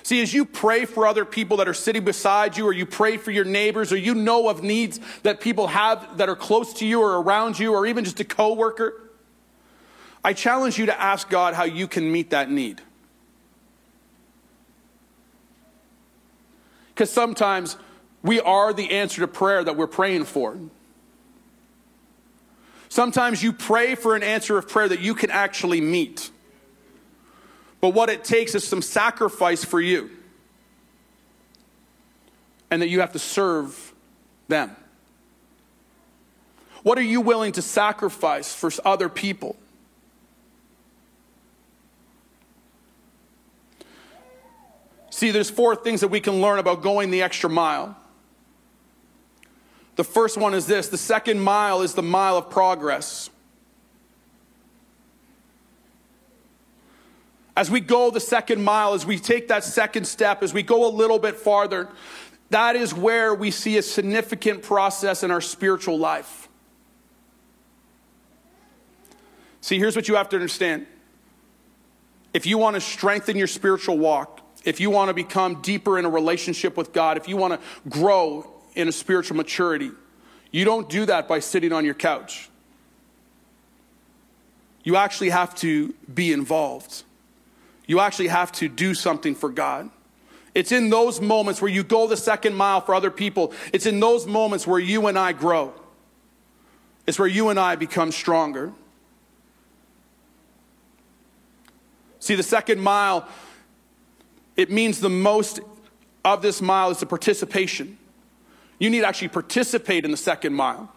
See, 0.02 0.22
as 0.22 0.34
you 0.34 0.44
pray 0.44 0.86
for 0.86 1.06
other 1.06 1.24
people 1.24 1.58
that 1.58 1.68
are 1.68 1.74
sitting 1.74 2.04
beside 2.04 2.56
you, 2.56 2.66
or 2.66 2.72
you 2.72 2.84
pray 2.84 3.16
for 3.16 3.30
your 3.30 3.44
neighbors, 3.44 3.92
or 3.92 3.96
you 3.96 4.12
know 4.12 4.48
of 4.48 4.60
needs 4.60 4.98
that 5.22 5.40
people 5.40 5.68
have 5.68 6.16
that 6.16 6.28
are 6.28 6.34
close 6.34 6.72
to 6.74 6.86
you 6.86 7.00
or 7.00 7.20
around 7.22 7.60
you, 7.60 7.72
or 7.72 7.86
even 7.86 8.04
just 8.04 8.18
a 8.18 8.24
coworker, 8.24 9.08
I 10.24 10.32
challenge 10.32 10.78
you 10.78 10.86
to 10.86 11.00
ask 11.00 11.28
God 11.28 11.54
how 11.54 11.62
you 11.62 11.86
can 11.86 12.10
meet 12.10 12.30
that 12.30 12.50
need. 12.50 12.82
Because 17.00 17.10
sometimes 17.10 17.78
we 18.22 18.40
are 18.40 18.74
the 18.74 18.90
answer 18.90 19.22
to 19.22 19.26
prayer 19.26 19.64
that 19.64 19.74
we're 19.74 19.86
praying 19.86 20.26
for. 20.26 20.58
Sometimes 22.90 23.42
you 23.42 23.54
pray 23.54 23.94
for 23.94 24.14
an 24.14 24.22
answer 24.22 24.58
of 24.58 24.68
prayer 24.68 24.86
that 24.86 25.00
you 25.00 25.14
can 25.14 25.30
actually 25.30 25.80
meet. 25.80 26.30
But 27.80 27.94
what 27.94 28.10
it 28.10 28.22
takes 28.22 28.54
is 28.54 28.68
some 28.68 28.82
sacrifice 28.82 29.64
for 29.64 29.80
you. 29.80 30.10
And 32.70 32.82
that 32.82 32.90
you 32.90 33.00
have 33.00 33.12
to 33.12 33.18
serve 33.18 33.94
them. 34.48 34.76
What 36.82 36.98
are 36.98 37.02
you 37.02 37.22
willing 37.22 37.52
to 37.52 37.62
sacrifice 37.62 38.54
for 38.54 38.70
other 38.84 39.08
people? 39.08 39.56
See, 45.20 45.32
there's 45.32 45.50
four 45.50 45.76
things 45.76 46.00
that 46.00 46.08
we 46.08 46.18
can 46.18 46.40
learn 46.40 46.58
about 46.58 46.80
going 46.80 47.10
the 47.10 47.20
extra 47.20 47.50
mile. 47.50 47.94
The 49.96 50.02
first 50.02 50.38
one 50.38 50.54
is 50.54 50.66
this 50.66 50.88
the 50.88 50.96
second 50.96 51.40
mile 51.40 51.82
is 51.82 51.92
the 51.92 52.02
mile 52.02 52.38
of 52.38 52.48
progress. 52.48 53.28
As 57.54 57.70
we 57.70 57.80
go 57.80 58.10
the 58.10 58.18
second 58.18 58.64
mile, 58.64 58.94
as 58.94 59.04
we 59.04 59.18
take 59.18 59.48
that 59.48 59.62
second 59.62 60.06
step, 60.06 60.42
as 60.42 60.54
we 60.54 60.62
go 60.62 60.88
a 60.88 60.92
little 60.92 61.18
bit 61.18 61.36
farther, 61.36 61.90
that 62.48 62.74
is 62.74 62.94
where 62.94 63.34
we 63.34 63.50
see 63.50 63.76
a 63.76 63.82
significant 63.82 64.62
process 64.62 65.22
in 65.22 65.30
our 65.30 65.42
spiritual 65.42 65.98
life. 65.98 66.48
See, 69.60 69.78
here's 69.78 69.96
what 69.96 70.08
you 70.08 70.14
have 70.14 70.30
to 70.30 70.36
understand. 70.36 70.86
If 72.32 72.46
you 72.46 72.56
want 72.56 72.76
to 72.76 72.80
strengthen 72.80 73.36
your 73.36 73.48
spiritual 73.48 73.98
walk, 73.98 74.40
if 74.64 74.80
you 74.80 74.90
want 74.90 75.08
to 75.08 75.14
become 75.14 75.62
deeper 75.62 75.98
in 75.98 76.04
a 76.04 76.10
relationship 76.10 76.76
with 76.76 76.92
God, 76.92 77.16
if 77.16 77.28
you 77.28 77.36
want 77.36 77.60
to 77.60 77.88
grow 77.88 78.50
in 78.74 78.88
a 78.88 78.92
spiritual 78.92 79.36
maturity, 79.36 79.90
you 80.50 80.64
don't 80.64 80.88
do 80.88 81.06
that 81.06 81.28
by 81.28 81.38
sitting 81.38 81.72
on 81.72 81.84
your 81.84 81.94
couch. 81.94 82.50
You 84.82 84.96
actually 84.96 85.30
have 85.30 85.54
to 85.56 85.94
be 86.12 86.32
involved. 86.32 87.04
You 87.86 88.00
actually 88.00 88.28
have 88.28 88.52
to 88.52 88.68
do 88.68 88.94
something 88.94 89.34
for 89.34 89.50
God. 89.50 89.90
It's 90.54 90.72
in 90.72 90.90
those 90.90 91.20
moments 91.20 91.62
where 91.62 91.70
you 91.70 91.84
go 91.84 92.06
the 92.06 92.16
second 92.16 92.54
mile 92.54 92.80
for 92.80 92.94
other 92.94 93.10
people. 93.10 93.52
It's 93.72 93.86
in 93.86 94.00
those 94.00 94.26
moments 94.26 94.66
where 94.66 94.80
you 94.80 95.06
and 95.06 95.18
I 95.18 95.32
grow. 95.32 95.72
It's 97.06 97.18
where 97.18 97.28
you 97.28 97.48
and 97.50 97.58
I 97.58 97.76
become 97.76 98.12
stronger. 98.12 98.72
See, 102.18 102.34
the 102.34 102.42
second 102.42 102.80
mile, 102.80 103.26
it 104.60 104.70
means 104.70 105.00
the 105.00 105.08
most 105.08 105.60
of 106.22 106.42
this 106.42 106.60
mile 106.60 106.90
is 106.90 107.00
the 107.00 107.06
participation. 107.06 107.96
You 108.78 108.90
need 108.90 109.00
to 109.00 109.08
actually 109.08 109.28
participate 109.28 110.04
in 110.04 110.10
the 110.10 110.18
second 110.18 110.52
mile. 110.52 110.92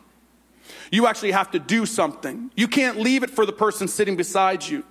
You 0.92 1.08
actually 1.08 1.32
have 1.32 1.50
to 1.52 1.60
do 1.60 1.86
something. 1.86 2.52
You 2.58 2.68
can't 2.68 3.00
leave 3.00 3.24
it 3.24 3.30
for 3.30 3.46
the 3.46 3.54
person 3.54 3.88
sitting 3.88 4.18
beside 4.18 4.68
you. 4.68 4.84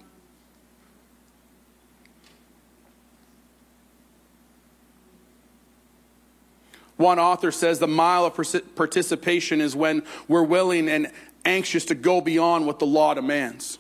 One 6.97 7.19
author 7.19 7.53
says 7.53 7.79
the 7.79 7.87
mile 7.87 8.25
of 8.25 8.35
participation 8.75 9.61
is 9.61 9.77
when 9.77 10.03
we're 10.29 10.45
willing 10.45 10.89
and 10.89 11.13
anxious 11.45 11.85
to 11.87 11.95
go 11.95 12.23
beyond 12.23 12.67
what 12.67 12.79
the 12.79 12.87
law 12.87 13.13
demands. 13.13 13.79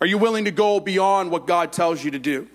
Are 0.00 0.06
you 0.06 0.18
willing 0.18 0.44
to 0.44 0.50
go 0.50 0.80
beyond 0.80 1.30
what 1.30 1.46
God 1.46 1.72
tells 1.72 2.02
you 2.02 2.12
to 2.12 2.18
do? 2.18 2.48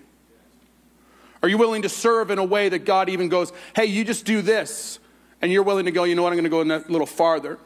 Are 1.42 1.48
you 1.48 1.58
willing 1.58 1.82
to 1.82 1.90
serve 1.90 2.30
in 2.30 2.38
a 2.38 2.44
way 2.44 2.70
that 2.70 2.86
God 2.86 3.10
even 3.10 3.28
goes, 3.28 3.52
hey, 3.76 3.84
you 3.84 4.02
just 4.04 4.24
do 4.24 4.40
this? 4.40 4.98
And 5.42 5.52
you're 5.52 5.62
willing 5.62 5.84
to 5.84 5.90
go, 5.90 6.04
you 6.04 6.14
know 6.14 6.22
what, 6.22 6.32
I'm 6.32 6.38
going 6.38 6.44
to 6.44 6.50
go 6.50 6.62
a 6.62 6.90
little 6.90 7.06
farther. 7.06 7.58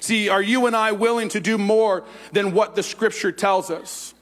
See, 0.00 0.28
are 0.28 0.42
you 0.42 0.66
and 0.66 0.74
I 0.74 0.90
willing 0.90 1.28
to 1.28 1.38
do 1.38 1.58
more 1.58 2.02
than 2.32 2.52
what 2.54 2.74
the 2.74 2.82
scripture 2.82 3.30
tells 3.30 3.70
us? 3.70 4.14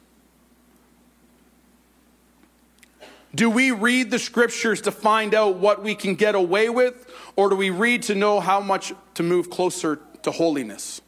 Do 3.34 3.48
we 3.48 3.70
read 3.70 4.10
the 4.10 4.18
scriptures 4.18 4.82
to 4.82 4.92
find 4.92 5.34
out 5.34 5.56
what 5.56 5.82
we 5.82 5.94
can 5.94 6.16
get 6.16 6.34
away 6.34 6.68
with, 6.68 7.10
or 7.34 7.48
do 7.48 7.56
we 7.56 7.70
read 7.70 8.02
to 8.04 8.14
know 8.14 8.40
how 8.40 8.60
much 8.60 8.92
to 9.14 9.22
move 9.22 9.48
closer 9.48 10.00
to 10.22 10.30
holiness? 10.30 11.00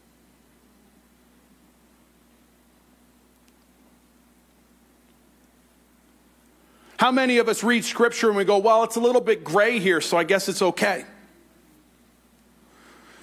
How 7.02 7.10
many 7.10 7.38
of 7.38 7.48
us 7.48 7.64
read 7.64 7.84
scripture 7.84 8.28
and 8.28 8.36
we 8.36 8.44
go, 8.44 8.58
well, 8.58 8.84
it's 8.84 8.94
a 8.94 9.00
little 9.00 9.20
bit 9.20 9.42
gray 9.42 9.80
here, 9.80 10.00
so 10.00 10.16
I 10.16 10.22
guess 10.22 10.48
it's 10.48 10.62
okay? 10.62 11.04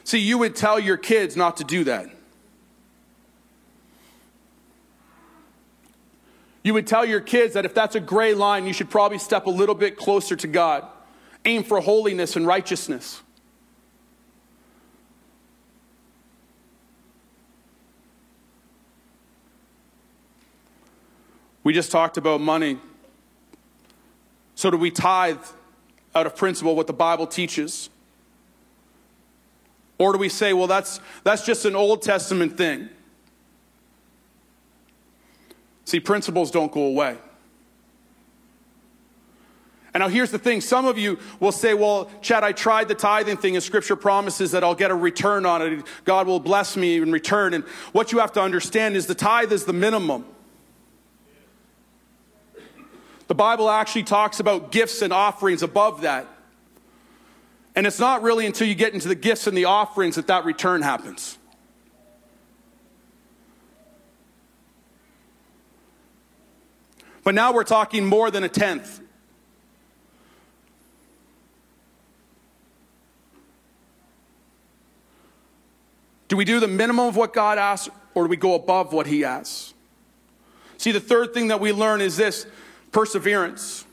See, 0.03 0.17
you 0.17 0.38
would 0.38 0.53
tell 0.53 0.77
your 0.77 0.98
kids 0.98 1.38
not 1.38 1.55
to 1.55 1.63
do 1.63 1.86
that. 1.86 2.09
You 6.62 6.74
would 6.74 6.88
tell 6.88 7.05
your 7.05 7.21
kids 7.21 7.53
that 7.53 7.63
if 7.63 7.74
that's 7.74 7.95
a 7.95 8.01
gray 8.01 8.33
line, 8.33 8.65
you 8.65 8.74
should 8.74 8.89
probably 8.89 9.17
step 9.17 9.45
a 9.45 9.50
little 9.50 9.75
bit 9.75 9.95
closer 9.95 10.36
to 10.36 10.48
God. 10.48 10.86
Aim 11.45 11.63
for 11.63 11.79
holiness 11.79 12.36
and 12.36 12.45
righteousness. 12.45 13.21
We 21.63 21.71
just 21.71 21.91
talked 21.91 22.17
about 22.17 22.41
money. 22.41 22.77
So, 24.60 24.70
do 24.70 24.75
we 24.75 24.92
tithe 24.92 25.39
out 26.13 26.25
of 26.25 26.36
principle 26.36 26.75
what 26.75 26.86
the 26.86 26.92
Bible 26.92 27.25
teaches? 27.25 27.89
Or 29.98 30.12
do 30.12 30.20
we 30.20 30.28
say, 30.28 30.51
well, 30.51 30.68
that's, 30.68 31.00
that's 31.24 31.46
just 31.46 31.63
an 31.63 31.78
Old 31.78 32.01
Testament 32.01 32.58
thing? 32.58 32.89
See, 35.86 36.01
principles 36.01 36.51
don't 36.51 36.74
go 36.74 36.82
away. 36.82 37.18
And 39.94 40.01
now 40.01 40.10
here's 40.10 40.32
the 40.32 40.38
thing 40.38 40.60
some 40.60 40.86
of 40.86 40.98
you 40.98 41.20
will 41.39 41.54
say, 41.54 41.74
well, 41.74 42.12
Chad, 42.22 42.44
I 42.44 42.51
tried 42.51 42.89
the 42.89 42.96
tithing 42.96 43.38
thing, 43.38 43.56
and 43.56 43.63
scripture 43.63 43.96
promises 43.96 44.51
that 44.51 44.62
I'll 44.62 44.75
get 44.75 44.92
a 44.92 44.96
return 44.96 45.46
on 45.46 45.62
it. 45.62 45.86
God 46.04 46.28
will 46.28 46.42
bless 46.42 46.75
me 46.75 46.98
in 46.98 47.13
return. 47.13 47.54
And 47.54 47.63
what 47.94 48.12
you 48.12 48.20
have 48.20 48.34
to 48.34 48.42
understand 48.42 48.98
is 48.98 49.08
the 49.08 49.16
tithe 49.16 49.54
is 49.54 49.63
the 49.63 49.72
minimum. 49.72 50.25
The 53.29 53.36
Bible 53.36 53.69
actually 53.69 54.03
talks 54.03 54.39
about 54.39 54.71
gifts 54.71 55.03
and 55.03 55.13
offerings 55.13 55.61
above 55.61 56.01
that. 56.01 56.27
And 57.75 57.85
it's 57.85 58.00
not 58.00 58.24
really 58.24 58.48
until 58.48 58.68
you 58.68 58.74
get 58.74 58.96
into 58.96 59.07
the 59.07 59.13
gifts 59.13 59.46
and 59.46 59.55
the 59.55 59.65
offerings 59.65 60.15
that 60.15 60.25
that 60.27 60.46
return 60.46 60.81
happens. 60.81 61.37
But 67.24 67.35
now 67.35 67.53
we're 67.53 67.63
talking 67.63 68.03
more 68.03 68.31
than 68.31 68.44
a 68.44 68.50
tenth. 68.50 69.00
Do 76.29 76.35
we 76.35 76.46
do 76.46 76.59
the 76.59 76.68
minimum 76.68 77.05
of 77.05 77.15
what 77.15 77.33
God 77.33 77.59
asks, 77.59 77.94
or 78.15 78.24
do 78.24 78.29
we 78.29 78.37
go 78.37 78.55
above 78.55 78.92
what 78.92 79.05
He 79.05 79.24
asks? 79.24 79.75
See, 80.79 80.92
the 80.92 81.00
third 81.00 81.35
thing 81.35 81.50
that 81.50 81.59
we 81.59 81.72
learn 81.72 82.01
is 82.01 82.18
this 82.18 82.48
perseverance. 82.92 83.86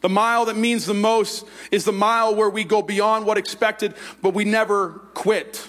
The 0.00 0.08
mile 0.08 0.44
that 0.44 0.56
means 0.56 0.86
the 0.86 0.94
most 0.94 1.44
is 1.70 1.84
the 1.84 1.92
mile 1.92 2.34
where 2.34 2.50
we 2.50 2.64
go 2.64 2.82
beyond 2.82 3.26
what 3.26 3.36
expected, 3.36 3.94
but 4.22 4.32
we 4.32 4.44
never 4.44 5.00
quit. 5.14 5.68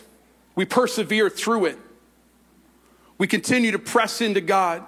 We 0.55 0.65
persevere 0.65 1.29
through 1.29 1.65
it. 1.65 1.79
We 3.17 3.27
continue 3.27 3.71
to 3.71 3.79
press 3.79 4.21
into 4.21 4.41
God. 4.41 4.83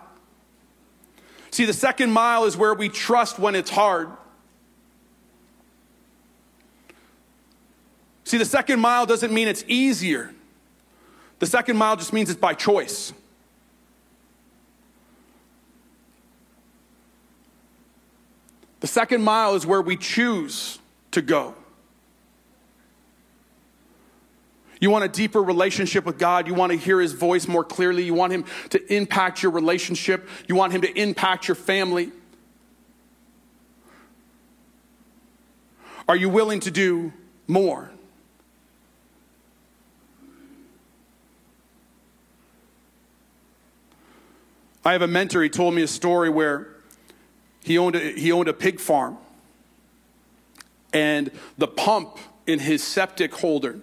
See, 1.50 1.66
the 1.66 1.74
second 1.74 2.12
mile 2.12 2.46
is 2.46 2.56
where 2.56 2.74
we 2.74 2.88
trust 2.88 3.40
when 3.40 3.56
it's 3.56 3.70
hard. 3.70 4.10
See, 8.24 8.38
the 8.38 8.46
second 8.46 8.80
mile 8.80 9.06
doesn't 9.06 9.34
mean 9.34 9.50
it's 9.50 9.66
easier. 9.68 10.34
The 11.40 11.46
second 11.48 11.76
mile 11.76 11.98
just 11.98 12.14
means 12.14 12.30
it's 12.30 12.40
by 12.40 12.54
choice. 12.54 13.12
The 18.82 18.88
second 18.88 19.24
mile 19.24 19.56
is 19.56 19.66
where 19.66 19.82
we 19.82 19.96
choose 19.96 20.80
to 21.12 21.22
go. 21.22 21.56
You 24.80 24.90
want 24.90 25.06
a 25.06 25.08
deeper 25.08 25.42
relationship 25.42 26.04
with 26.04 26.18
God. 26.18 26.48
You 26.48 26.56
want 26.56 26.72
to 26.72 26.78
hear 26.78 27.00
his 27.00 27.14
voice 27.14 27.48
more 27.48 27.64
clearly. 27.64 28.04
You 28.04 28.16
want 28.16 28.34
him 28.34 28.46
to 28.72 28.94
impact 28.94 29.44
your 29.44 29.52
relationship. 29.52 30.28
You 30.48 30.56
want 30.56 30.74
him 30.74 30.82
to 30.82 31.00
impact 31.00 31.48
your 31.48 31.54
family. 31.54 32.12
Are 36.08 36.16
you 36.16 36.30
willing 36.30 36.60
to 36.62 36.72
do 36.72 37.14
more? 37.48 37.92
I 44.84 44.94
have 44.94 45.04
a 45.04 45.08
mentor, 45.08 45.44
he 45.44 45.50
told 45.50 45.76
me 45.76 45.84
a 45.84 45.88
story 45.88 46.32
where 46.32 46.71
he 47.64 47.78
owned 47.78 47.96
a, 47.96 48.12
he 48.14 48.32
owned 48.32 48.48
a 48.48 48.54
pig 48.54 48.80
farm. 48.80 49.18
And 50.94 51.32
the 51.58 51.68
pump 51.68 52.18
in 52.46 52.60
his 52.60 52.84
septic 52.84 53.34
holder 53.34 53.80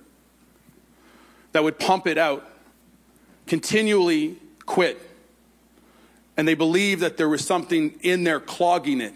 that 1.52 1.64
would 1.64 1.78
pump 1.78 2.06
it 2.06 2.18
out 2.18 2.48
continually 3.46 4.36
quit. 4.66 5.00
And 6.36 6.46
they 6.46 6.54
believed 6.54 7.00
that 7.00 7.16
there 7.16 7.28
was 7.28 7.44
something 7.44 7.98
in 8.02 8.24
there 8.24 8.38
clogging 8.38 9.00
it. 9.00 9.14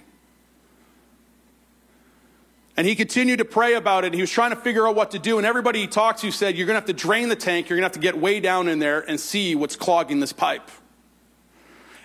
And 2.76 2.86
he 2.86 2.94
continued 2.94 3.38
to 3.38 3.44
pray 3.44 3.74
about 3.74 4.04
it. 4.04 4.08
And 4.08 4.14
he 4.14 4.22
was 4.22 4.30
trying 4.30 4.50
to 4.50 4.56
figure 4.56 4.88
out 4.88 4.96
what 4.96 5.10
to 5.10 5.18
do. 5.18 5.36
And 5.36 5.46
everybody 5.46 5.80
he 5.80 5.86
talked 5.86 6.20
to 6.20 6.30
said, 6.30 6.56
You're 6.56 6.66
going 6.66 6.74
to 6.74 6.80
have 6.80 6.86
to 6.86 6.94
drain 6.94 7.28
the 7.28 7.36
tank. 7.36 7.68
You're 7.68 7.76
going 7.76 7.82
to 7.82 7.86
have 7.86 7.92
to 7.92 8.00
get 8.00 8.18
way 8.18 8.40
down 8.40 8.66
in 8.66 8.78
there 8.78 9.00
and 9.00 9.20
see 9.20 9.54
what's 9.54 9.76
clogging 9.76 10.20
this 10.20 10.32
pipe. 10.32 10.68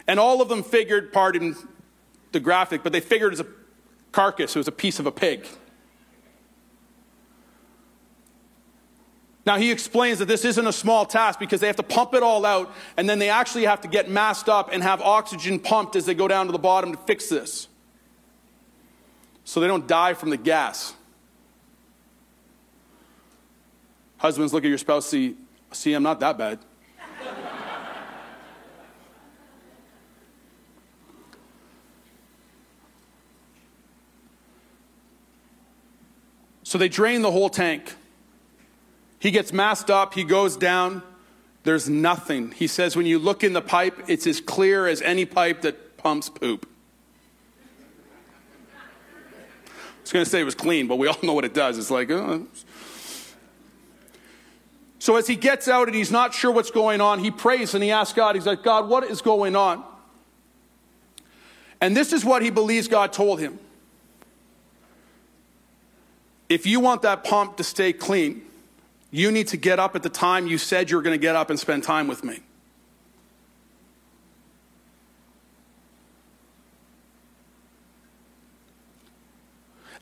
And 0.08 0.20
all 0.20 0.41
of 0.41 0.50
them 0.50 0.62
figured, 0.63 1.13
pardon 1.13 1.56
the 2.32 2.40
graphic, 2.40 2.84
but 2.84 2.92
they 2.92 3.00
figured 3.00 3.34
it 3.34 3.40
was 3.40 3.48
a 3.48 3.52
carcass, 4.12 4.56
it 4.56 4.60
was 4.60 4.68
a 4.68 4.72
piece 4.72 5.00
of 5.00 5.06
a 5.06 5.12
pig. 5.12 5.46
Now, 9.46 9.56
he 9.56 9.72
explains 9.72 10.20
that 10.20 10.26
this 10.26 10.44
isn't 10.44 10.68
a 10.68 10.74
small 10.74 11.06
task 11.06 11.40
because 11.40 11.62
they 11.62 11.68
have 11.68 11.78
to 11.78 11.84
pump 11.84 12.13
it 12.13 12.22
all 12.22 12.46
out, 12.46 12.70
and 12.98 13.10
then 13.10 13.18
they 13.18 13.30
actually 13.30 13.63
have 13.63 13.80
to 13.82 13.88
get 13.88 14.10
masked 14.10 14.50
up 14.50 14.72
and 14.74 14.84
have 14.84 15.02
oxygen 15.02 15.58
pumped 15.58 15.96
as 15.96 16.06
they 16.06 16.13
go 16.13 16.28
down 16.28 16.48
to 16.48 16.52
the 16.52 16.60
bottom 16.60 16.92
to 16.92 16.98
fix 16.98 17.30
this. 17.30 17.70
So 19.46 19.62
they 19.62 19.68
don't 19.68 19.88
die 19.88 20.16
from 20.16 20.32
the 20.32 20.38
gas. 20.38 20.94
Husbands, 24.18 24.52
look 24.52 24.66
at 24.66 24.68
your 24.68 24.78
spouse, 24.78 25.06
see, 25.06 25.38
see, 25.72 25.94
I'm 25.94 26.04
not 26.04 26.20
that 26.20 26.38
bad. 26.38 26.60
So 36.67 36.77
they 36.77 36.89
drain 36.89 37.21
the 37.21 37.32
whole 37.32 37.49
tank. 37.49 37.95
He 39.19 39.32
gets 39.32 39.53
masked 39.53 39.89
up, 39.89 40.13
he 40.13 40.25
goes 40.25 40.58
down. 40.58 41.01
There's 41.63 41.88
nothing. 41.88 42.51
He 42.51 42.67
says, 42.67 42.93
when 42.93 43.06
you 43.06 43.19
look 43.19 43.41
in 43.41 43.53
the 43.53 43.62
pipe, 43.62 43.97
it's 44.10 44.27
as 44.27 44.41
clear 44.41 44.86
as 44.86 45.01
any 45.01 45.23
pipe 45.23 45.62
that 45.62 45.95
pumps 45.95 46.27
poop. 46.27 46.67
I 48.75 50.01
was 50.01 50.12
going 50.12 50.25
to 50.25 50.30
say 50.30 50.41
it 50.41 50.43
was 50.43 50.56
clean, 50.56 50.89
but 50.89 50.97
we 50.97 51.08
all 51.08 51.15
know 51.23 51.32
what 51.32 51.45
it 51.45 51.53
does. 51.53 51.77
It's 51.77 51.89
like, 51.89 52.12
oh. 52.12 52.45
So 54.99 55.15
as 55.15 55.25
he 55.25 55.38
gets 55.38 55.69
out 55.69 55.88
and 55.88 55.95
he's 55.95 56.12
not 56.12 56.34
sure 56.34 56.51
what's 56.51 56.71
going 56.71 56.99
on, 56.99 57.19
he 57.19 57.32
prays 57.32 57.75
and 57.75 57.84
he 57.84 57.91
asks 57.91 58.13
God, 58.13 58.36
he's 58.36 58.45
like, 58.45 58.62
God, 58.62 58.89
what 58.89 59.06
is 59.06 59.21
going 59.21 59.56
on? 59.56 59.86
And 61.80 61.95
this 61.95 62.12
is 62.12 62.25
what 62.25 62.41
he 62.41 62.49
believes 62.49 62.89
God 62.89 63.13
told 63.13 63.39
him. 63.39 63.58
If 66.49 66.65
you 66.65 66.79
want 66.79 67.01
that 67.01 67.23
pump 67.23 67.57
to 67.57 67.63
stay 67.63 67.91
clean, 67.93 68.41
you 69.12 69.31
need 69.31 69.47
to 69.49 69.57
get 69.57 69.79
up 69.79 69.95
at 69.95 70.03
the 70.03 70.10
time 70.10 70.47
you 70.47 70.57
said 70.57 70.89
you 70.89 70.97
were 70.97 71.03
going 71.03 71.17
to 71.17 71.21
get 71.21 71.36
up 71.36 71.49
and 71.49 71.60
spend 71.60 71.83
time 71.83 72.07
with 72.07 72.23
me. 72.23 72.39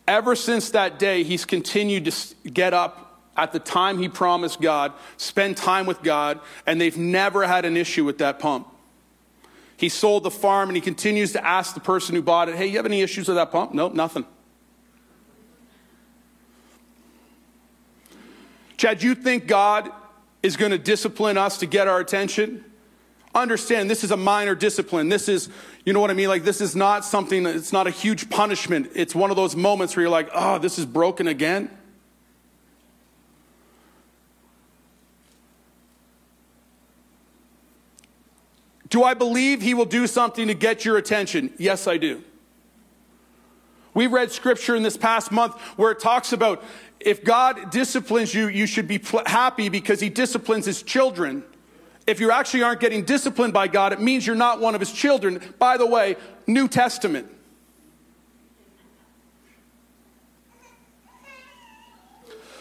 Ever 0.07 0.35
since 0.35 0.69
that 0.71 0.99
day, 0.99 1.23
he's 1.23 1.45
continued 1.45 2.05
to 2.05 2.49
get 2.51 2.73
up 2.73 3.21
at 3.35 3.51
the 3.51 3.59
time 3.59 3.97
he 3.97 4.07
promised 4.07 4.61
God, 4.61 4.93
spend 5.17 5.57
time 5.57 5.85
with 5.85 6.01
God, 6.03 6.39
and 6.65 6.79
they've 6.79 6.97
never 6.97 7.45
had 7.45 7.65
an 7.65 7.75
issue 7.75 8.05
with 8.05 8.19
that 8.19 8.39
pump. 8.39 8.67
He 9.77 9.89
sold 9.89 10.23
the 10.23 10.31
farm 10.31 10.69
and 10.69 10.77
he 10.77 10.81
continues 10.81 11.33
to 11.33 11.45
ask 11.45 11.73
the 11.73 11.81
person 11.81 12.15
who 12.15 12.21
bought 12.21 12.47
it, 12.49 12.55
Hey, 12.55 12.67
you 12.67 12.77
have 12.77 12.85
any 12.85 13.01
issues 13.01 13.27
with 13.27 13.35
that 13.35 13.51
pump? 13.51 13.73
Nope, 13.73 13.93
nothing. 13.93 14.25
Chad, 18.77 19.03
you 19.03 19.15
think 19.15 19.47
God 19.47 19.91
is 20.43 20.57
going 20.57 20.71
to 20.71 20.77
discipline 20.77 21.37
us 21.37 21.57
to 21.59 21.65
get 21.65 21.87
our 21.87 21.99
attention? 21.99 22.63
Understand, 23.33 23.89
this 23.89 24.03
is 24.03 24.11
a 24.11 24.17
minor 24.17 24.55
discipline. 24.55 25.09
This 25.09 25.27
is, 25.27 25.49
you 25.85 25.93
know 25.93 25.99
what 25.99 26.09
I 26.09 26.13
mean? 26.13 26.29
Like, 26.29 26.43
this 26.43 26.61
is 26.61 26.75
not 26.75 27.03
something, 27.03 27.45
it's 27.45 27.73
not 27.73 27.87
a 27.87 27.91
huge 27.91 28.29
punishment. 28.29 28.91
It's 28.95 29.13
one 29.13 29.29
of 29.29 29.35
those 29.35 29.55
moments 29.55 29.95
where 29.95 30.03
you're 30.03 30.09
like, 30.09 30.29
ah, 30.33 30.55
oh, 30.55 30.57
this 30.59 30.79
is 30.79 30.85
broken 30.85 31.27
again. 31.27 31.69
Do 38.87 39.03
I 39.03 39.13
believe 39.13 39.61
he 39.61 39.73
will 39.73 39.85
do 39.85 40.07
something 40.07 40.47
to 40.47 40.53
get 40.53 40.85
your 40.85 40.95
attention? 40.95 41.53
Yes, 41.57 41.87
I 41.87 41.97
do. 41.97 42.23
We 43.93 44.07
read 44.07 44.31
scripture 44.31 44.75
in 44.75 44.83
this 44.83 44.95
past 44.95 45.31
month 45.31 45.59
where 45.77 45.91
it 45.91 45.99
talks 45.99 46.31
about 46.31 46.63
if 47.05 47.23
God 47.23 47.69
disciplines 47.69 48.33
you, 48.33 48.47
you 48.47 48.65
should 48.65 48.87
be 48.87 48.99
happy 49.27 49.69
because 49.69 49.99
he 49.99 50.09
disciplines 50.09 50.65
his 50.65 50.81
children. 50.81 51.43
If 52.07 52.19
you 52.19 52.31
actually 52.31 52.63
aren't 52.63 52.79
getting 52.81 53.05
disciplined 53.05 53.53
by 53.53 53.67
God, 53.67 53.93
it 53.93 54.01
means 54.01 54.25
you're 54.25 54.35
not 54.35 54.59
one 54.59 54.73
of 54.73 54.81
his 54.81 54.91
children. 54.91 55.39
By 55.59 55.77
the 55.77 55.85
way, 55.85 56.17
New 56.47 56.67
Testament. 56.67 57.31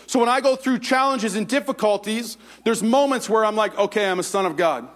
So 0.06 0.20
when 0.20 0.28
I 0.28 0.42
go 0.42 0.56
through 0.56 0.80
challenges 0.80 1.36
and 1.36 1.48
difficulties, 1.48 2.36
there's 2.64 2.82
moments 2.82 3.30
where 3.30 3.46
I'm 3.46 3.56
like, 3.56 3.76
okay, 3.78 4.06
I'm 4.06 4.18
a 4.18 4.22
son 4.22 4.44
of 4.44 4.56
God. 4.58 4.86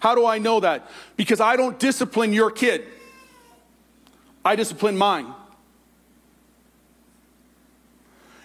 How 0.00 0.14
do 0.14 0.24
I 0.24 0.38
know 0.38 0.60
that? 0.60 0.90
Because 1.16 1.40
I 1.40 1.56
don't 1.56 1.78
discipline 1.78 2.32
your 2.32 2.50
kid, 2.50 2.86
I 4.42 4.56
discipline 4.56 4.96
mine. 4.96 5.34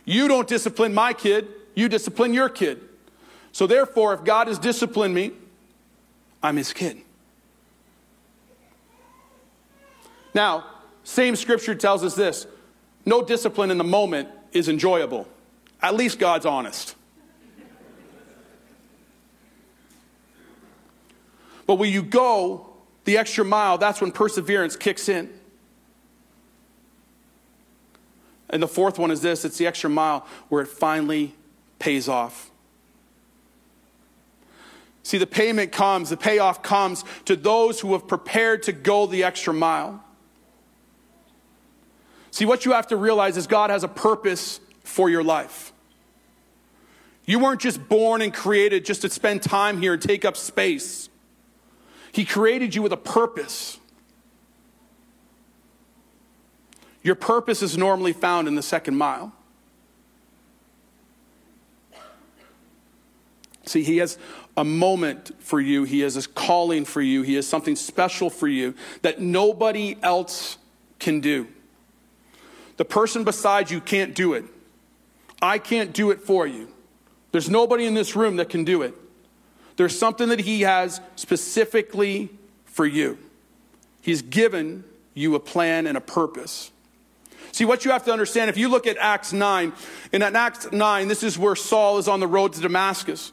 You 0.07 0.29
don't 0.29 0.47
discipline 0.47 0.93
my 0.93 1.11
kid, 1.11 1.49
you 1.75 1.89
discipline 1.89 2.33
your 2.33 2.47
kid. 2.47 2.81
So, 3.51 3.67
therefore, 3.67 4.13
if 4.13 4.23
God 4.23 4.47
has 4.47 4.57
disciplined 4.57 5.13
me, 5.13 5.33
I'm 6.41 6.55
his 6.55 6.71
kid. 6.71 7.01
Now, 10.33 10.63
same 11.03 11.35
scripture 11.35 11.75
tells 11.75 12.05
us 12.05 12.15
this 12.15 12.47
no 13.05 13.21
discipline 13.21 13.69
in 13.69 13.77
the 13.77 13.83
moment 13.83 14.29
is 14.53 14.69
enjoyable. 14.69 15.27
At 15.81 15.93
least 15.95 16.19
God's 16.19 16.45
honest. 16.45 16.95
But 21.65 21.75
when 21.75 21.91
you 21.91 22.01
go 22.01 22.67
the 23.03 23.17
extra 23.17 23.43
mile, 23.43 23.77
that's 23.77 23.99
when 23.99 24.13
perseverance 24.13 24.77
kicks 24.77 25.09
in. 25.09 25.36
And 28.49 28.63
the 28.63 28.67
fourth 28.67 28.97
one 28.97 29.11
is 29.11 29.21
this 29.21 29.45
it's 29.45 29.57
the 29.57 29.67
extra 29.67 29.89
mile 29.89 30.25
where 30.49 30.61
it 30.61 30.67
finally 30.67 31.33
pays 31.79 32.07
off. 32.07 32.51
See, 35.03 35.17
the 35.17 35.27
payment 35.27 35.71
comes, 35.71 36.09
the 36.09 36.17
payoff 36.17 36.61
comes 36.61 37.05
to 37.25 37.37
those 37.37 37.79
who 37.79 37.93
have 37.93 38.07
prepared 38.07 38.63
to 38.63 38.73
go 38.73 39.05
the 39.05 39.23
extra 39.23 39.53
mile. 39.53 40.03
See, 42.31 42.45
what 42.45 42.65
you 42.65 42.73
have 42.73 42.87
to 42.87 42.97
realize 42.97 43.37
is 43.37 43.47
God 43.47 43.69
has 43.69 43.83
a 43.85 43.87
purpose 43.87 44.59
for 44.83 45.09
your 45.09 45.23
life. 45.23 45.71
You 47.25 47.39
weren't 47.39 47.61
just 47.61 47.87
born 47.87 48.21
and 48.21 48.33
created 48.33 48.85
just 48.85 49.01
to 49.01 49.09
spend 49.09 49.43
time 49.43 49.81
here 49.81 49.93
and 49.93 50.01
take 50.01 50.25
up 50.25 50.37
space. 50.37 51.09
He 52.11 52.25
created 52.25 52.75
you 52.75 52.81
with 52.81 52.93
a 52.93 52.97
purpose. 52.97 53.79
Your 57.07 57.15
purpose 57.15 57.61
is 57.61 57.77
normally 57.77 58.11
found 58.11 58.49
in 58.49 58.55
the 58.55 58.61
second 58.61 58.97
mile. 58.97 59.31
See, 63.65 63.81
He 63.81 63.99
has 63.99 64.17
a 64.57 64.65
moment 64.65 65.31
for 65.39 65.61
you, 65.61 65.85
He 65.85 66.01
has 66.01 66.17
a 66.17 66.27
calling 66.27 66.83
for 66.83 67.01
you, 67.01 67.21
He 67.21 67.35
has 67.35 67.47
something 67.47 67.77
special 67.77 68.29
for 68.29 68.49
you 68.49 68.75
that 69.03 69.21
nobody 69.21 69.95
else 70.03 70.57
can 70.99 71.21
do. 71.21 71.47
The 72.75 72.83
person 72.83 73.23
beside 73.23 73.71
you 73.71 73.79
can't 73.79 74.13
do 74.13 74.33
it. 74.33 74.43
I 75.41 75.59
can't 75.59 75.93
do 75.93 76.11
it 76.11 76.19
for 76.19 76.45
you. 76.45 76.67
There's 77.31 77.49
nobody 77.49 77.85
in 77.85 77.93
this 77.93 78.17
room 78.17 78.35
that 78.35 78.49
can 78.49 78.65
do 78.65 78.81
it. 78.81 78.93
There's 79.77 79.97
something 79.97 80.27
that 80.27 80.41
He 80.41 80.63
has 80.63 80.99
specifically 81.15 82.31
for 82.65 82.85
you. 82.85 83.17
He's 84.01 84.21
given 84.21 84.83
you 85.13 85.35
a 85.35 85.39
plan 85.39 85.87
and 85.87 85.97
a 85.97 86.01
purpose. 86.01 86.71
See, 87.57 87.65
what 87.65 87.85
you 87.85 87.89
have 87.89 88.05
to 88.05 88.11
understand, 88.11 88.51
if 88.51 88.57
you 88.57 88.69
look 88.69 88.85
at 88.85 88.97
Acts 88.97 89.33
9, 89.33 89.73
in 90.11 90.21
Acts 90.21 90.71
9, 90.71 91.07
this 91.07 91.23
is 91.23 91.39
where 91.39 91.55
Saul 91.55 91.97
is 91.97 92.07
on 92.07 92.19
the 92.19 92.27
road 92.27 92.53
to 92.53 92.61
Damascus. 92.61 93.31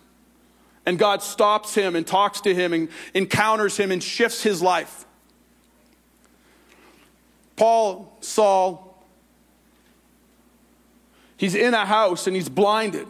And 0.87 0.98
God 0.98 1.22
stops 1.22 1.74
him 1.74 1.94
and 1.94 2.06
talks 2.06 2.40
to 2.40 2.54
him 2.54 2.72
and 2.72 2.88
encounters 3.12 3.76
him 3.76 3.90
and 3.90 4.02
shifts 4.02 4.42
his 4.42 4.62
life. 4.62 5.04
Paul, 7.56 8.16
Saul, 8.22 9.04
he's 11.37 11.54
in 11.54 11.74
a 11.74 11.84
house 11.84 12.26
and 12.26 12.34
he's 12.34 12.48
blinded. 12.48 13.06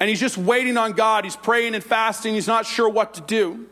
and 0.00 0.08
he's 0.08 0.18
just 0.18 0.38
waiting 0.38 0.78
on 0.78 0.92
God. 0.92 1.24
He's 1.24 1.36
praying 1.36 1.74
and 1.74 1.84
fasting. 1.84 2.32
He's 2.32 2.48
not 2.48 2.64
sure 2.64 2.88
what 2.88 3.12
to 3.12 3.20
do. 3.20 3.68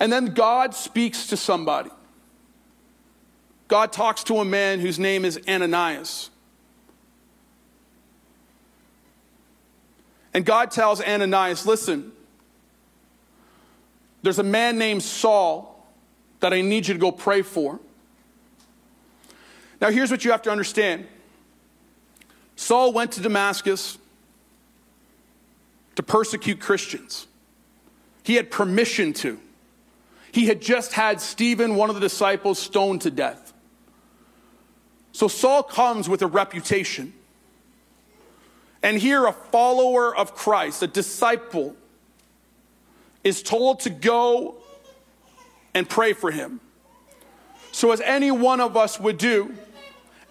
And 0.00 0.12
then 0.12 0.26
God 0.26 0.74
speaks 0.74 1.26
to 1.28 1.36
somebody. 1.36 1.90
God 3.66 3.92
talks 3.92 4.24
to 4.24 4.38
a 4.38 4.44
man 4.44 4.80
whose 4.80 4.98
name 4.98 5.24
is 5.24 5.38
Ananias. 5.48 6.30
And 10.32 10.44
God 10.44 10.70
tells 10.70 11.00
Ananias, 11.00 11.66
listen, 11.66 12.12
there's 14.22 14.38
a 14.38 14.44
man 14.44 14.78
named 14.78 15.02
Saul 15.02 15.86
that 16.40 16.52
I 16.52 16.60
need 16.60 16.86
you 16.86 16.94
to 16.94 17.00
go 17.00 17.12
pray 17.12 17.42
for. 17.42 17.80
Now, 19.80 19.90
here's 19.90 20.10
what 20.10 20.24
you 20.24 20.30
have 20.30 20.42
to 20.42 20.50
understand 20.50 21.06
Saul 22.56 22.92
went 22.92 23.12
to 23.12 23.20
Damascus 23.20 23.98
to 25.96 26.02
persecute 26.02 26.60
Christians. 26.60 27.26
He 28.22 28.36
had 28.36 28.50
permission 28.50 29.12
to. 29.14 29.40
He 30.32 30.46
had 30.46 30.60
just 30.60 30.92
had 30.92 31.20
Stephen, 31.20 31.74
one 31.74 31.88
of 31.88 31.94
the 31.94 32.00
disciples, 32.00 32.58
stoned 32.58 33.02
to 33.02 33.10
death. 33.10 33.52
So 35.12 35.28
Saul 35.28 35.62
comes 35.62 36.08
with 36.08 36.22
a 36.22 36.26
reputation. 36.26 37.12
And 38.82 38.98
here, 38.98 39.26
a 39.26 39.32
follower 39.32 40.16
of 40.16 40.34
Christ, 40.34 40.82
a 40.82 40.86
disciple, 40.86 41.74
is 43.24 43.42
told 43.42 43.80
to 43.80 43.90
go 43.90 44.56
and 45.74 45.88
pray 45.88 46.12
for 46.12 46.30
him. 46.30 46.60
So, 47.72 47.90
as 47.90 48.00
any 48.00 48.30
one 48.30 48.60
of 48.60 48.76
us 48.76 49.00
would 49.00 49.18
do, 49.18 49.54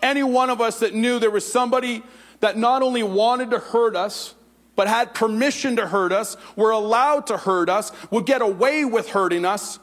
any 0.02 0.24
one 0.24 0.50
of 0.50 0.62
us 0.62 0.80
that 0.80 0.94
knew 0.94 1.20
there 1.20 1.32
was 1.32 1.50
somebody 1.50 2.04
that 2.40 2.58
not 2.58 2.82
only 2.82 3.04
wanted 3.04 3.52
to 3.52 3.60
hurt 3.60 3.96
us, 3.96 4.36
but 4.76 4.88
had 4.88 5.14
permission 5.14 5.76
to 5.78 5.88
hurt 5.88 6.12
us, 6.12 6.38
were 6.56 6.72
allowed 6.72 7.28
to 7.28 7.38
hurt 7.38 7.68
us, 7.68 7.92
would 8.12 8.26
get 8.26 8.42
away 8.42 8.86
with 8.86 9.10
hurting 9.10 9.44
us, 9.44 9.80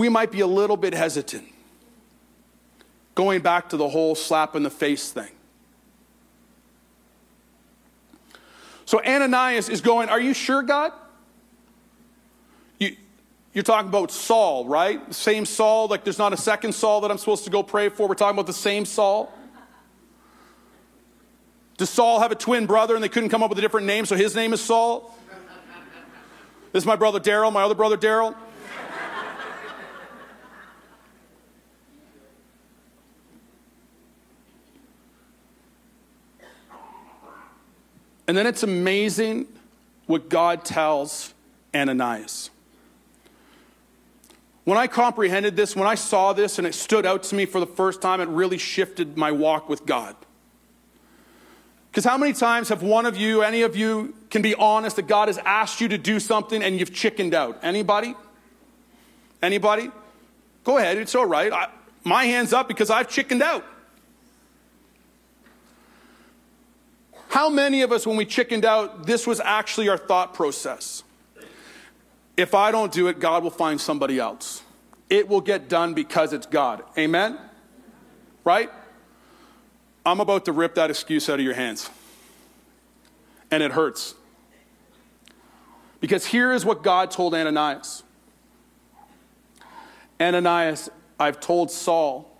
we 0.00 0.08
might 0.08 0.32
be 0.32 0.40
a 0.40 0.46
little 0.46 0.78
bit 0.78 0.94
hesitant. 0.94 1.46
Going 3.14 3.42
back 3.42 3.68
to 3.68 3.76
the 3.76 3.86
whole 3.86 4.14
slap 4.14 4.56
in 4.56 4.62
the 4.62 4.70
face 4.70 5.12
thing. 5.12 5.28
So 8.86 9.04
Ananias 9.04 9.68
is 9.68 9.82
going, 9.82 10.08
Are 10.08 10.18
you 10.18 10.32
sure, 10.32 10.62
God? 10.62 10.92
You, 12.78 12.96
you're 13.52 13.62
talking 13.62 13.90
about 13.90 14.10
Saul, 14.10 14.64
right? 14.64 15.12
Same 15.12 15.44
Saul, 15.44 15.88
like 15.88 16.02
there's 16.02 16.18
not 16.18 16.32
a 16.32 16.38
second 16.38 16.74
Saul 16.74 17.02
that 17.02 17.10
I'm 17.10 17.18
supposed 17.18 17.44
to 17.44 17.50
go 17.50 17.62
pray 17.62 17.90
for. 17.90 18.08
We're 18.08 18.14
talking 18.14 18.38
about 18.38 18.46
the 18.46 18.54
same 18.54 18.86
Saul. 18.86 19.30
Does 21.76 21.90
Saul 21.90 22.20
have 22.20 22.32
a 22.32 22.36
twin 22.36 22.64
brother 22.64 22.94
and 22.94 23.04
they 23.04 23.10
couldn't 23.10 23.28
come 23.28 23.42
up 23.42 23.50
with 23.50 23.58
a 23.58 23.62
different 23.62 23.86
name, 23.86 24.06
so 24.06 24.16
his 24.16 24.34
name 24.34 24.54
is 24.54 24.62
Saul? 24.62 25.14
This 26.72 26.84
is 26.84 26.86
my 26.86 26.96
brother 26.96 27.20
Daryl, 27.20 27.52
my 27.52 27.64
other 27.64 27.74
brother 27.74 27.98
Daryl. 27.98 28.34
And 38.30 38.38
then 38.38 38.46
it's 38.46 38.62
amazing 38.62 39.48
what 40.06 40.28
God 40.28 40.64
tells 40.64 41.34
Ananias. 41.74 42.50
When 44.62 44.78
I 44.78 44.86
comprehended 44.86 45.56
this, 45.56 45.74
when 45.74 45.88
I 45.88 45.96
saw 45.96 46.32
this 46.32 46.56
and 46.56 46.64
it 46.64 46.76
stood 46.76 47.04
out 47.04 47.24
to 47.24 47.34
me 47.34 47.44
for 47.44 47.58
the 47.58 47.66
first 47.66 48.00
time, 48.00 48.20
it 48.20 48.28
really 48.28 48.56
shifted 48.56 49.16
my 49.16 49.32
walk 49.32 49.68
with 49.68 49.84
God. 49.84 50.14
Because 51.90 52.04
how 52.04 52.16
many 52.16 52.32
times 52.32 52.68
have 52.68 52.84
one 52.84 53.04
of 53.04 53.16
you, 53.16 53.42
any 53.42 53.62
of 53.62 53.74
you, 53.74 54.14
can 54.30 54.42
be 54.42 54.54
honest 54.54 54.94
that 54.94 55.08
God 55.08 55.26
has 55.26 55.38
asked 55.38 55.80
you 55.80 55.88
to 55.88 55.98
do 55.98 56.20
something 56.20 56.62
and 56.62 56.78
you've 56.78 56.94
chickened 56.94 57.34
out? 57.34 57.58
Anybody? 57.64 58.14
Anybody? 59.42 59.90
Go 60.62 60.78
ahead, 60.78 60.98
it's 60.98 61.16
all 61.16 61.26
right. 61.26 61.52
I, 61.52 61.68
my 62.04 62.26
hand's 62.26 62.52
up 62.52 62.68
because 62.68 62.90
I've 62.90 63.08
chickened 63.08 63.42
out. 63.42 63.64
How 67.30 67.48
many 67.48 67.82
of 67.82 67.92
us, 67.92 68.06
when 68.06 68.16
we 68.16 68.26
chickened 68.26 68.64
out, 68.64 69.06
this 69.06 69.24
was 69.24 69.38
actually 69.38 69.88
our 69.88 69.96
thought 69.96 70.34
process? 70.34 71.04
If 72.36 72.54
I 72.54 72.72
don't 72.72 72.92
do 72.92 73.06
it, 73.06 73.20
God 73.20 73.44
will 73.44 73.50
find 73.50 73.80
somebody 73.80 74.18
else. 74.18 74.62
It 75.08 75.28
will 75.28 75.40
get 75.40 75.68
done 75.68 75.94
because 75.94 76.32
it's 76.32 76.46
God. 76.46 76.82
Amen? 76.98 77.38
Right? 78.44 78.70
I'm 80.04 80.18
about 80.18 80.44
to 80.46 80.52
rip 80.52 80.74
that 80.74 80.90
excuse 80.90 81.28
out 81.30 81.38
of 81.38 81.44
your 81.44 81.54
hands. 81.54 81.88
And 83.50 83.62
it 83.62 83.72
hurts. 83.72 84.14
Because 86.00 86.26
here 86.26 86.52
is 86.52 86.64
what 86.64 86.82
God 86.82 87.10
told 87.10 87.34
Ananias 87.34 88.02
Ananias, 90.20 90.90
I've 91.18 91.40
told 91.40 91.70
Saul 91.70 92.36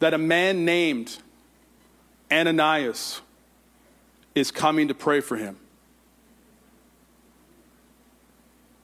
that 0.00 0.12
a 0.14 0.18
man 0.18 0.64
named 0.64 1.18
Ananias 2.32 3.20
is 4.38 4.50
coming 4.50 4.88
to 4.88 4.94
pray 4.94 5.20
for 5.20 5.36
him. 5.36 5.56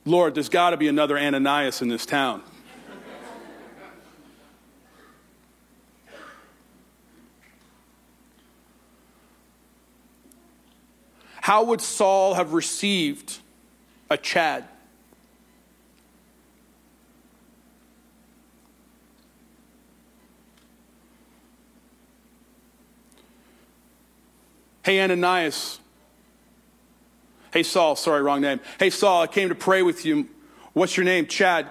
Lord, 0.04 0.34
there's 0.34 0.48
got 0.48 0.70
to 0.70 0.76
be 0.76 0.88
another 0.88 1.18
Ananias 1.18 1.80
in 1.80 1.88
this 1.88 2.04
town. 2.04 2.42
How 11.40 11.64
would 11.64 11.80
Saul 11.80 12.34
have 12.34 12.54
received 12.54 13.38
a 14.08 14.16
Chad? 14.16 14.64
Hey, 24.84 25.00
Ananias. 25.00 25.80
Hey, 27.52 27.62
Saul. 27.62 27.96
Sorry, 27.96 28.22
wrong 28.22 28.42
name. 28.42 28.60
Hey, 28.78 28.90
Saul, 28.90 29.22
I 29.22 29.26
came 29.26 29.48
to 29.48 29.54
pray 29.54 29.82
with 29.82 30.04
you. 30.04 30.28
What's 30.74 30.96
your 30.96 31.04
name? 31.04 31.26
Chad. 31.26 31.70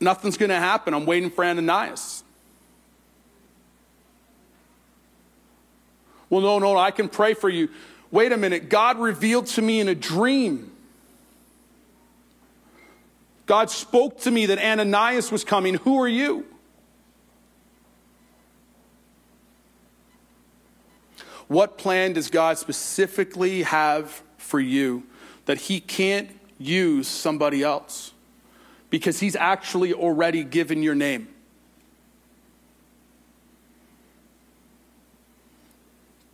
Nothing's 0.00 0.36
going 0.38 0.50
to 0.50 0.56
happen. 0.56 0.94
I'm 0.94 1.06
waiting 1.06 1.30
for 1.30 1.44
Ananias. 1.44 2.24
Well, 6.30 6.40
no, 6.40 6.58
no, 6.58 6.76
I 6.78 6.90
can 6.90 7.08
pray 7.08 7.34
for 7.34 7.48
you. 7.48 7.68
Wait 8.10 8.32
a 8.32 8.36
minute. 8.36 8.68
God 8.70 8.98
revealed 8.98 9.46
to 9.48 9.62
me 9.62 9.80
in 9.80 9.88
a 9.88 9.94
dream. 9.94 10.72
God 13.44 13.70
spoke 13.70 14.20
to 14.20 14.30
me 14.30 14.46
that 14.46 14.58
Ananias 14.58 15.30
was 15.30 15.44
coming. 15.44 15.74
Who 15.74 16.00
are 16.00 16.08
you? 16.08 16.46
What 21.48 21.76
plan 21.78 22.14
does 22.14 22.30
God 22.30 22.58
specifically 22.58 23.62
have 23.62 24.22
for 24.38 24.60
you 24.60 25.04
that 25.46 25.58
He 25.58 25.80
can't 25.80 26.30
use 26.58 27.06
somebody 27.06 27.62
else? 27.62 28.12
Because 28.90 29.20
He's 29.20 29.36
actually 29.36 29.92
already 29.92 30.44
given 30.44 30.82
your 30.82 30.94
name. 30.94 31.28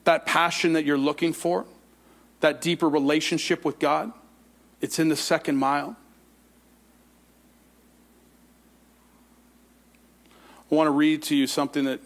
That 0.05 0.27
passion 0.27 0.75
that 0.75 0.85
you're 0.85 0.99
looking 0.99 1.33
for, 1.33 1.67
that 2.41 2.61
deeper 2.61 2.89
relationship 2.89 3.65
with 3.65 3.79
God, 3.79 4.13
it's 4.81 4.99
in 4.99 5.09
the 5.09 5.17
second 5.17 5.57
mile. 5.57 5.97
I 10.71 10.75
want 10.75 10.87
to 10.87 10.93
read 10.93 11.23
to 11.25 11.37
you 11.37 11.47
something 11.47 11.85
that 11.85 12.01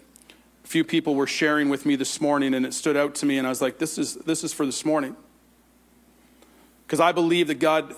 few 0.64 0.82
people 0.82 1.14
were 1.14 1.26
sharing 1.26 1.68
with 1.68 1.86
me 1.86 1.94
this 1.94 2.20
morning, 2.20 2.54
and 2.54 2.66
it 2.66 2.74
stood 2.74 2.96
out 2.96 3.14
to 3.16 3.26
me, 3.26 3.38
and 3.38 3.46
I 3.46 3.50
was 3.50 3.62
like, 3.62 3.78
this 3.78 3.98
is, 3.98 4.14
this 4.14 4.42
is 4.42 4.52
for 4.52 4.66
this 4.66 4.84
morning. 4.84 5.14
Because 6.86 7.00
I 7.00 7.12
believe 7.12 7.48
that 7.48 7.56
God 7.56 7.94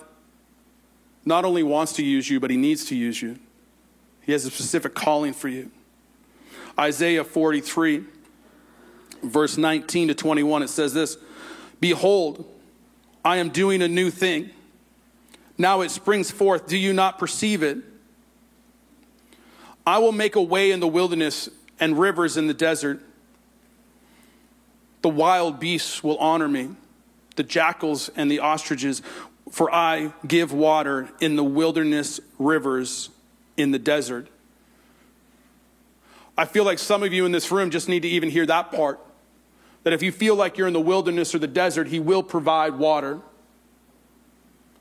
not 1.25 1.45
only 1.45 1.63
wants 1.63 1.93
to 1.93 2.03
use 2.03 2.29
you, 2.29 2.39
but 2.39 2.51
He 2.51 2.57
needs 2.57 2.85
to 2.85 2.95
use 2.95 3.21
you. 3.21 3.39
He 4.21 4.33
has 4.33 4.45
a 4.45 4.51
specific 4.51 4.93
calling 4.93 5.33
for 5.33 5.47
you. 5.47 5.71
Isaiah 6.77 7.23
43, 7.23 8.03
verse 9.23 9.57
19 9.57 10.09
to 10.09 10.13
21, 10.13 10.63
it 10.63 10.69
says 10.69 10.93
this 10.93 11.17
Behold, 11.79 12.45
I 13.23 13.37
am 13.37 13.49
doing 13.49 13.81
a 13.81 13.87
new 13.87 14.11
thing. 14.11 14.51
Now 15.57 15.81
it 15.81 15.89
springs 15.89 16.29
forth. 16.29 16.67
Do 16.67 16.77
you 16.77 16.93
not 16.93 17.17
perceive 17.17 17.63
it? 17.63 17.79
I 19.85 19.99
will 19.99 20.11
make 20.11 20.35
a 20.35 20.41
way 20.41 20.71
in 20.71 20.79
the 20.79 20.87
wilderness 20.87 21.49
and 21.79 21.99
rivers 21.99 22.37
in 22.37 22.47
the 22.47 22.53
desert. 22.53 23.01
The 25.01 25.09
wild 25.09 25.59
beasts 25.59 26.03
will 26.03 26.17
honor 26.17 26.47
me, 26.47 26.69
the 27.35 27.43
jackals 27.43 28.09
and 28.15 28.29
the 28.29 28.39
ostriches, 28.39 29.01
for 29.51 29.73
I 29.73 30.11
give 30.25 30.51
water 30.51 31.09
in 31.19 31.35
the 31.35 31.43
wilderness 31.43 32.19
rivers 32.37 33.09
in 33.55 33.71
the 33.71 33.79
desert. 33.79 34.27
I 36.37 36.45
feel 36.45 36.63
like 36.63 36.79
some 36.79 37.01
of 37.03 37.13
you 37.13 37.25
in 37.25 37.31
this 37.31 37.51
room 37.51 37.71
just 37.71 37.89
need 37.89 38.01
to 38.01 38.07
even 38.07 38.29
hear 38.29 38.45
that 38.45 38.71
part. 38.71 38.99
That 39.83 39.93
if 39.93 40.03
you 40.03 40.11
feel 40.11 40.35
like 40.35 40.57
you're 40.57 40.67
in 40.67 40.73
the 40.73 40.79
wilderness 40.79 41.33
or 41.33 41.39
the 41.39 41.47
desert, 41.47 41.87
He 41.87 41.99
will 41.99 42.21
provide 42.21 42.75
water. 42.75 43.21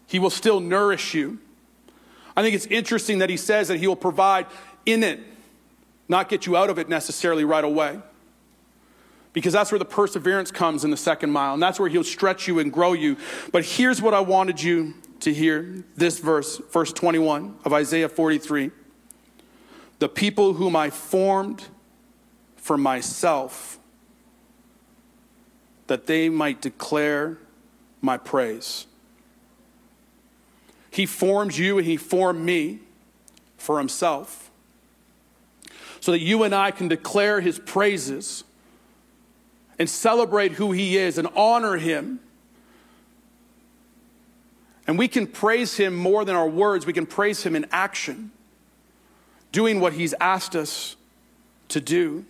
He 0.06 0.18
will 0.18 0.30
still 0.30 0.60
nourish 0.60 1.14
you. 1.14 1.38
I 2.36 2.42
think 2.42 2.54
it's 2.54 2.66
interesting 2.66 3.18
that 3.18 3.30
He 3.30 3.36
says 3.36 3.68
that 3.68 3.78
He 3.78 3.86
will 3.86 3.96
provide 3.96 4.46
in 4.84 5.02
it 5.02 5.20
not 6.08 6.28
get 6.28 6.46
you 6.46 6.56
out 6.56 6.70
of 6.70 6.78
it 6.78 6.88
necessarily 6.88 7.44
right 7.44 7.64
away. 7.64 8.00
Because 9.32 9.52
that's 9.52 9.70
where 9.70 9.78
the 9.78 9.84
perseverance 9.84 10.50
comes 10.50 10.84
in 10.84 10.90
the 10.90 10.96
second 10.96 11.30
mile, 11.30 11.54
and 11.54 11.62
that's 11.62 11.78
where 11.78 11.88
he'll 11.88 12.04
stretch 12.04 12.48
you 12.48 12.58
and 12.58 12.72
grow 12.72 12.94
you. 12.94 13.16
But 13.52 13.64
here's 13.64 14.00
what 14.00 14.14
I 14.14 14.20
wanted 14.20 14.62
you 14.62 14.94
to 15.20 15.32
hear 15.32 15.84
this 15.96 16.18
verse, 16.18 16.58
verse 16.72 16.92
21 16.92 17.58
of 17.64 17.72
Isaiah 17.72 18.08
43. 18.08 18.70
The 19.98 20.08
people 20.08 20.54
whom 20.54 20.74
I 20.74 20.90
formed 20.90 21.66
for 22.56 22.78
myself, 22.78 23.78
that 25.86 26.06
they 26.06 26.28
might 26.28 26.60
declare 26.60 27.38
my 28.00 28.16
praise. 28.16 28.86
He 30.90 31.04
formed 31.04 31.56
you 31.56 31.78
and 31.78 31.86
he 31.86 31.96
formed 31.98 32.40
me 32.40 32.80
for 33.58 33.78
himself 33.78 34.45
so 36.06 36.12
that 36.12 36.20
you 36.20 36.44
and 36.44 36.54
I 36.54 36.70
can 36.70 36.86
declare 36.86 37.40
his 37.40 37.58
praises 37.58 38.44
and 39.76 39.90
celebrate 39.90 40.52
who 40.52 40.70
he 40.70 40.96
is 40.96 41.18
and 41.18 41.26
honor 41.34 41.78
him. 41.78 42.20
And 44.86 44.96
we 44.96 45.08
can 45.08 45.26
praise 45.26 45.76
him 45.76 45.96
more 45.96 46.24
than 46.24 46.36
our 46.36 46.48
words, 46.48 46.86
we 46.86 46.92
can 46.92 47.06
praise 47.06 47.42
him 47.42 47.56
in 47.56 47.66
action, 47.72 48.30
doing 49.50 49.80
what 49.80 49.94
he's 49.94 50.14
asked 50.20 50.54
us 50.54 50.94
to 51.70 51.80
do. 51.80 52.24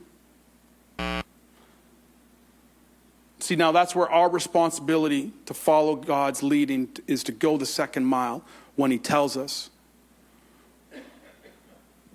See, 3.40 3.56
now 3.56 3.72
that's 3.72 3.94
where 3.94 4.08
our 4.08 4.30
responsibility 4.30 5.34
to 5.44 5.52
follow 5.52 5.96
God's 5.96 6.42
leading 6.42 6.88
is 7.06 7.22
to 7.24 7.32
go 7.32 7.58
the 7.58 7.66
second 7.66 8.06
mile 8.06 8.42
when 8.74 8.90
he 8.90 8.96
tells 8.96 9.36
us, 9.36 9.68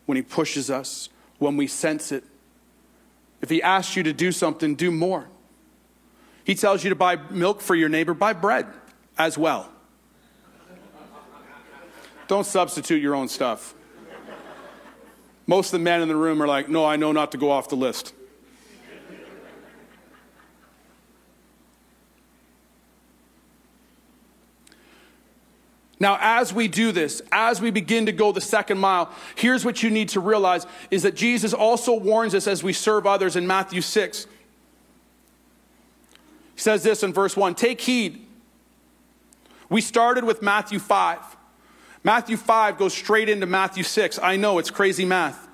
when 0.08 0.15
he 0.15 0.24
pushes 0.24 0.71
us, 0.71 1.10
when 1.42 1.58
we 1.58 1.66
sense 1.66 2.12
it. 2.12 2.24
If 3.42 3.50
he 3.50 3.64
asks 3.64 3.96
you 3.96 4.04
to 4.04 4.14
do 4.14 4.32
something, 4.32 4.76
do 4.76 4.92
more. 4.92 5.28
He 6.44 6.54
tells 6.54 6.84
you 6.84 6.90
to 6.92 6.96
buy 6.96 7.16
milk 7.16 7.62
for 7.62 7.74
your 7.74 7.90
neighbor, 7.90 8.14
buy 8.14 8.34
bread 8.34 8.68
as 9.18 9.40
well. 9.40 9.68
Don't 12.28 12.46
substitute 12.46 13.02
your 13.02 13.16
own 13.16 13.28
stuff. 13.28 13.74
Most 15.48 15.74
of 15.74 15.80
the 15.80 15.84
men 15.84 16.02
in 16.02 16.08
the 16.08 16.16
room 16.16 16.44
are 16.44 16.48
like, 16.48 16.70
no, 16.70 16.86
I 16.86 16.96
know 16.96 17.12
not 17.12 17.32
to 17.32 17.40
go 17.40 17.50
off 17.50 17.70
the 17.70 17.76
list. 17.76 18.14
Now, 26.02 26.18
as 26.20 26.52
we 26.52 26.68
do 26.68 26.92
this, 26.92 27.22
as 27.32 27.62
we 27.62 27.70
begin 27.70 28.08
to 28.08 28.12
go 28.12 28.32
the 28.32 28.42
second 28.42 28.80
mile, 28.80 29.12
here's 29.36 29.64
what 29.64 29.84
you 29.84 29.92
need 29.92 30.10
to 30.10 30.20
realize 30.20 30.66
is 30.90 31.04
that 31.04 31.14
Jesus 31.14 31.54
also 31.54 31.94
warns 31.94 32.34
us 32.34 32.48
as 32.48 32.64
we 32.64 32.74
serve 32.74 33.06
others 33.06 33.36
in 33.36 33.46
Matthew 33.46 33.82
6. 33.82 34.26
He 36.56 36.60
says 36.60 36.82
this 36.82 37.04
in 37.04 37.14
verse 37.14 37.38
1 37.38 37.54
Take 37.54 37.82
heed. 37.82 38.26
We 39.70 39.80
started 39.80 40.24
with 40.24 40.42
Matthew 40.42 40.80
5. 40.80 41.20
Matthew 42.04 42.36
5 42.36 42.80
goes 42.80 42.96
straight 42.96 43.30
into 43.30 43.46
Matthew 43.46 43.84
6. 43.84 44.18
I 44.24 44.38
know 44.38 44.58
it's 44.58 44.72
crazy 44.72 45.06
math. 45.06 45.48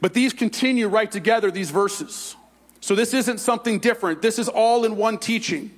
But 0.00 0.14
these 0.14 0.32
continue 0.32 0.86
right 0.86 1.10
together, 1.10 1.50
these 1.50 1.72
verses. 1.72 2.36
So 2.80 2.94
this 2.94 3.14
isn't 3.14 3.38
something 3.38 3.80
different. 3.80 4.22
This 4.22 4.38
is 4.38 4.48
all 4.48 4.84
in 4.84 4.94
one 4.94 5.18
teaching 5.18 5.72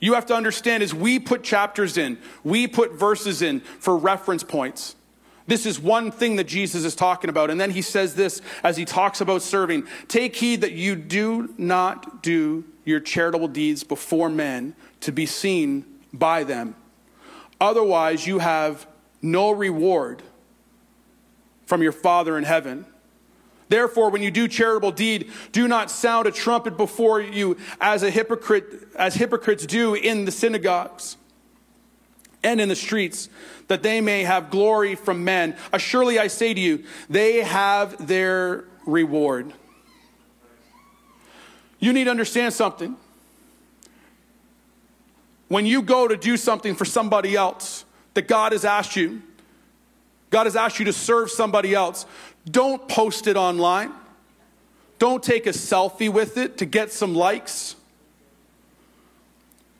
you 0.00 0.14
have 0.14 0.26
to 0.26 0.34
understand 0.34 0.82
is 0.82 0.94
we 0.94 1.18
put 1.18 1.42
chapters 1.42 1.98
in, 1.98 2.18
we 2.42 2.66
put 2.66 2.92
verses 2.92 3.42
in 3.42 3.60
for 3.60 3.96
reference 3.96 4.42
points. 4.42 4.96
This 5.46 5.66
is 5.66 5.80
one 5.80 6.10
thing 6.10 6.36
that 6.36 6.44
Jesus 6.44 6.84
is 6.84 6.94
talking 6.94 7.28
about. 7.28 7.50
And 7.50 7.60
then 7.60 7.70
he 7.70 7.82
says 7.82 8.14
this 8.14 8.40
as 8.62 8.76
he 8.76 8.84
talks 8.84 9.20
about 9.20 9.42
serving 9.42 9.86
Take 10.08 10.36
heed 10.36 10.60
that 10.60 10.72
you 10.72 10.94
do 10.96 11.52
not 11.58 12.22
do 12.22 12.64
your 12.84 13.00
charitable 13.00 13.48
deeds 13.48 13.84
before 13.84 14.28
men 14.30 14.74
to 15.00 15.12
be 15.12 15.26
seen 15.26 15.84
by 16.12 16.44
them. 16.44 16.76
Otherwise, 17.60 18.26
you 18.26 18.38
have 18.38 18.86
no 19.20 19.50
reward 19.50 20.22
from 21.66 21.82
your 21.82 21.92
Father 21.92 22.38
in 22.38 22.44
heaven. 22.44 22.86
Therefore, 23.70 24.10
when 24.10 24.20
you 24.20 24.32
do 24.32 24.48
charitable 24.48 24.90
deed, 24.90 25.30
do 25.52 25.68
not 25.68 25.92
sound 25.92 26.26
a 26.26 26.32
trumpet 26.32 26.76
before 26.76 27.20
you 27.20 27.56
as 27.80 28.02
a 28.02 28.10
hypocrite, 28.10 28.88
as 28.96 29.14
hypocrites 29.14 29.64
do 29.64 29.94
in 29.94 30.24
the 30.24 30.32
synagogues 30.32 31.16
and 32.42 32.60
in 32.60 32.68
the 32.68 32.74
streets, 32.74 33.28
that 33.68 33.84
they 33.84 34.00
may 34.00 34.24
have 34.24 34.50
glory 34.50 34.96
from 34.96 35.22
men. 35.22 35.56
Assuredly, 35.72 36.18
I 36.18 36.26
say 36.26 36.52
to 36.52 36.60
you, 36.60 36.84
they 37.08 37.42
have 37.42 38.08
their 38.08 38.64
reward. 38.86 39.52
You 41.78 41.92
need 41.92 42.04
to 42.04 42.10
understand 42.10 42.52
something. 42.52 42.96
When 45.46 45.64
you 45.64 45.82
go 45.82 46.08
to 46.08 46.16
do 46.16 46.36
something 46.36 46.74
for 46.74 46.84
somebody 46.84 47.36
else 47.36 47.84
that 48.14 48.26
God 48.26 48.50
has 48.50 48.64
asked 48.64 48.96
you, 48.96 49.22
God 50.30 50.46
has 50.46 50.56
asked 50.56 50.78
you 50.78 50.84
to 50.86 50.92
serve 50.92 51.30
somebody 51.30 51.74
else. 51.74 52.06
Don't 52.48 52.88
post 52.88 53.26
it 53.26 53.36
online. 53.36 53.92
Don't 54.98 55.22
take 55.22 55.46
a 55.46 55.50
selfie 55.50 56.12
with 56.12 56.36
it 56.36 56.58
to 56.58 56.66
get 56.66 56.92
some 56.92 57.14
likes. 57.14 57.74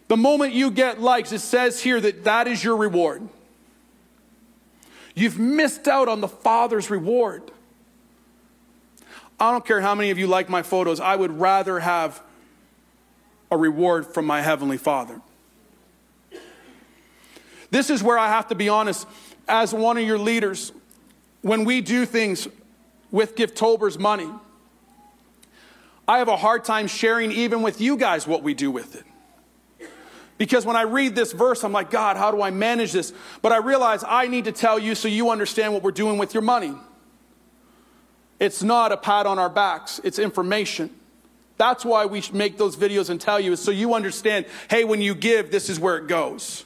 The 0.09 0.17
moment 0.17 0.55
you 0.55 0.71
get 0.71 1.01
likes, 1.01 1.31
it 1.31 1.39
says 1.39 1.81
here 1.81 2.01
that 2.01 2.25
that 2.25 2.49
is 2.49 2.65
your 2.65 2.77
reward. 2.77 3.29
You've 5.15 5.39
missed 5.39 5.87
out 5.87 6.09
on 6.09 6.21
the 6.21 6.29
Father's 6.29 6.91
reward. 6.91 7.51
I 9.39 9.53
don't 9.53 9.65
care 9.65 9.81
how 9.81 9.95
many 9.95 10.11
of 10.11 10.19
you 10.19 10.27
like 10.27 10.49
my 10.49 10.63
photos, 10.63 11.01
I 11.01 11.15
would 11.17 11.39
rather 11.39 11.81
have 11.81 12.21
a 13.51 13.57
reward 13.57 14.07
from 14.07 14.27
my 14.27 14.43
Heavenly 14.43 14.79
Father. 14.79 15.21
This 17.71 17.89
is 17.89 18.03
where 18.03 18.19
I 18.19 18.29
have 18.29 18.49
to 18.49 18.55
be 18.55 18.69
honest 18.69 19.07
as 19.51 19.75
one 19.75 19.99
of 19.99 20.05
your 20.05 20.19
leaders, 20.19 20.73
when 21.43 21.65
we 21.65 21.81
do 21.81 22.07
things 22.07 22.49
with 23.11 23.35
Gifttober's 23.35 23.99
money, 23.99 24.31
I 26.07 26.19
have 26.19 26.29
a 26.29 26.37
hard 26.37 26.65
time 26.65 26.87
sharing 26.87 27.33
even 27.33 27.63
with 27.63 27.81
you 27.81 27.97
guys 27.97 28.27
what 28.27 28.43
we 28.43 28.55
do 28.55 28.71
with 28.71 28.97
it. 28.97 29.05
Because 30.39 30.65
when 30.65 30.75
I 30.75 30.83
read 30.83 31.15
this 31.15 31.33
verse, 31.33 31.65
I'm 31.65 31.73
like, 31.73 31.91
God, 31.91 32.17
how 32.17 32.31
do 32.31 32.41
I 32.41 32.51
manage 32.51 32.93
this? 32.93 33.13
But 33.43 33.53
I 33.53 33.59
realize 33.59 34.03
I 34.07 34.27
need 34.27 34.47
to 34.47 34.53
tell 34.53 34.79
you 34.79 34.95
so 34.95 35.07
you 35.07 35.31
understand 35.31 35.75
what 35.75 35.83
we're 35.83 35.91
doing 35.91 36.17
with 36.17 36.33
your 36.33 36.43
money. 36.43 36.73
It's 38.39 38.63
not 38.63 38.91
a 38.91 38.97
pat 38.97 39.27
on 39.27 39.39
our 39.39 39.51
backs, 39.51 40.01
it's 40.03 40.19
information. 40.19 40.91
That's 41.59 41.85
why 41.85 42.07
we 42.07 42.23
make 42.33 42.57
those 42.57 42.75
videos 42.75 43.11
and 43.11 43.21
tell 43.21 43.39
you, 43.39 43.55
so 43.55 43.71
you 43.71 43.93
understand 43.93 44.47
hey, 44.71 44.85
when 44.85 45.03
you 45.03 45.15
give, 45.15 45.51
this 45.51 45.69
is 45.69 45.79
where 45.79 45.99
it 45.99 46.07
goes. 46.07 46.65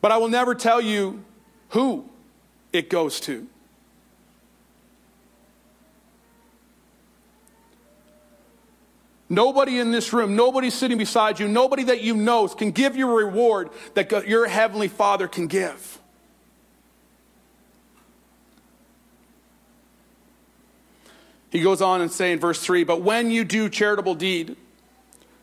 But 0.00 0.12
I 0.12 0.16
will 0.18 0.28
never 0.28 0.54
tell 0.54 0.80
you 0.80 1.24
who 1.70 2.08
it 2.72 2.88
goes 2.88 3.20
to. 3.20 3.46
Nobody 9.30 9.78
in 9.78 9.90
this 9.90 10.12
room, 10.14 10.36
nobody 10.36 10.70
sitting 10.70 10.96
beside 10.96 11.38
you, 11.38 11.48
nobody 11.48 11.84
that 11.84 12.00
you 12.00 12.14
know 12.14 12.48
can 12.48 12.70
give 12.70 12.96
you 12.96 13.10
a 13.10 13.14
reward 13.14 13.68
that 13.92 14.26
your 14.26 14.46
heavenly 14.46 14.88
Father 14.88 15.28
can 15.28 15.48
give. 15.48 15.98
He 21.50 21.60
goes 21.60 21.82
on 21.82 22.00
and 22.00 22.10
say 22.10 22.32
in 22.32 22.38
verse 22.38 22.62
3 22.62 22.84
But 22.84 23.02
when 23.02 23.30
you 23.30 23.44
do 23.44 23.68
charitable 23.68 24.14
deed, 24.14 24.56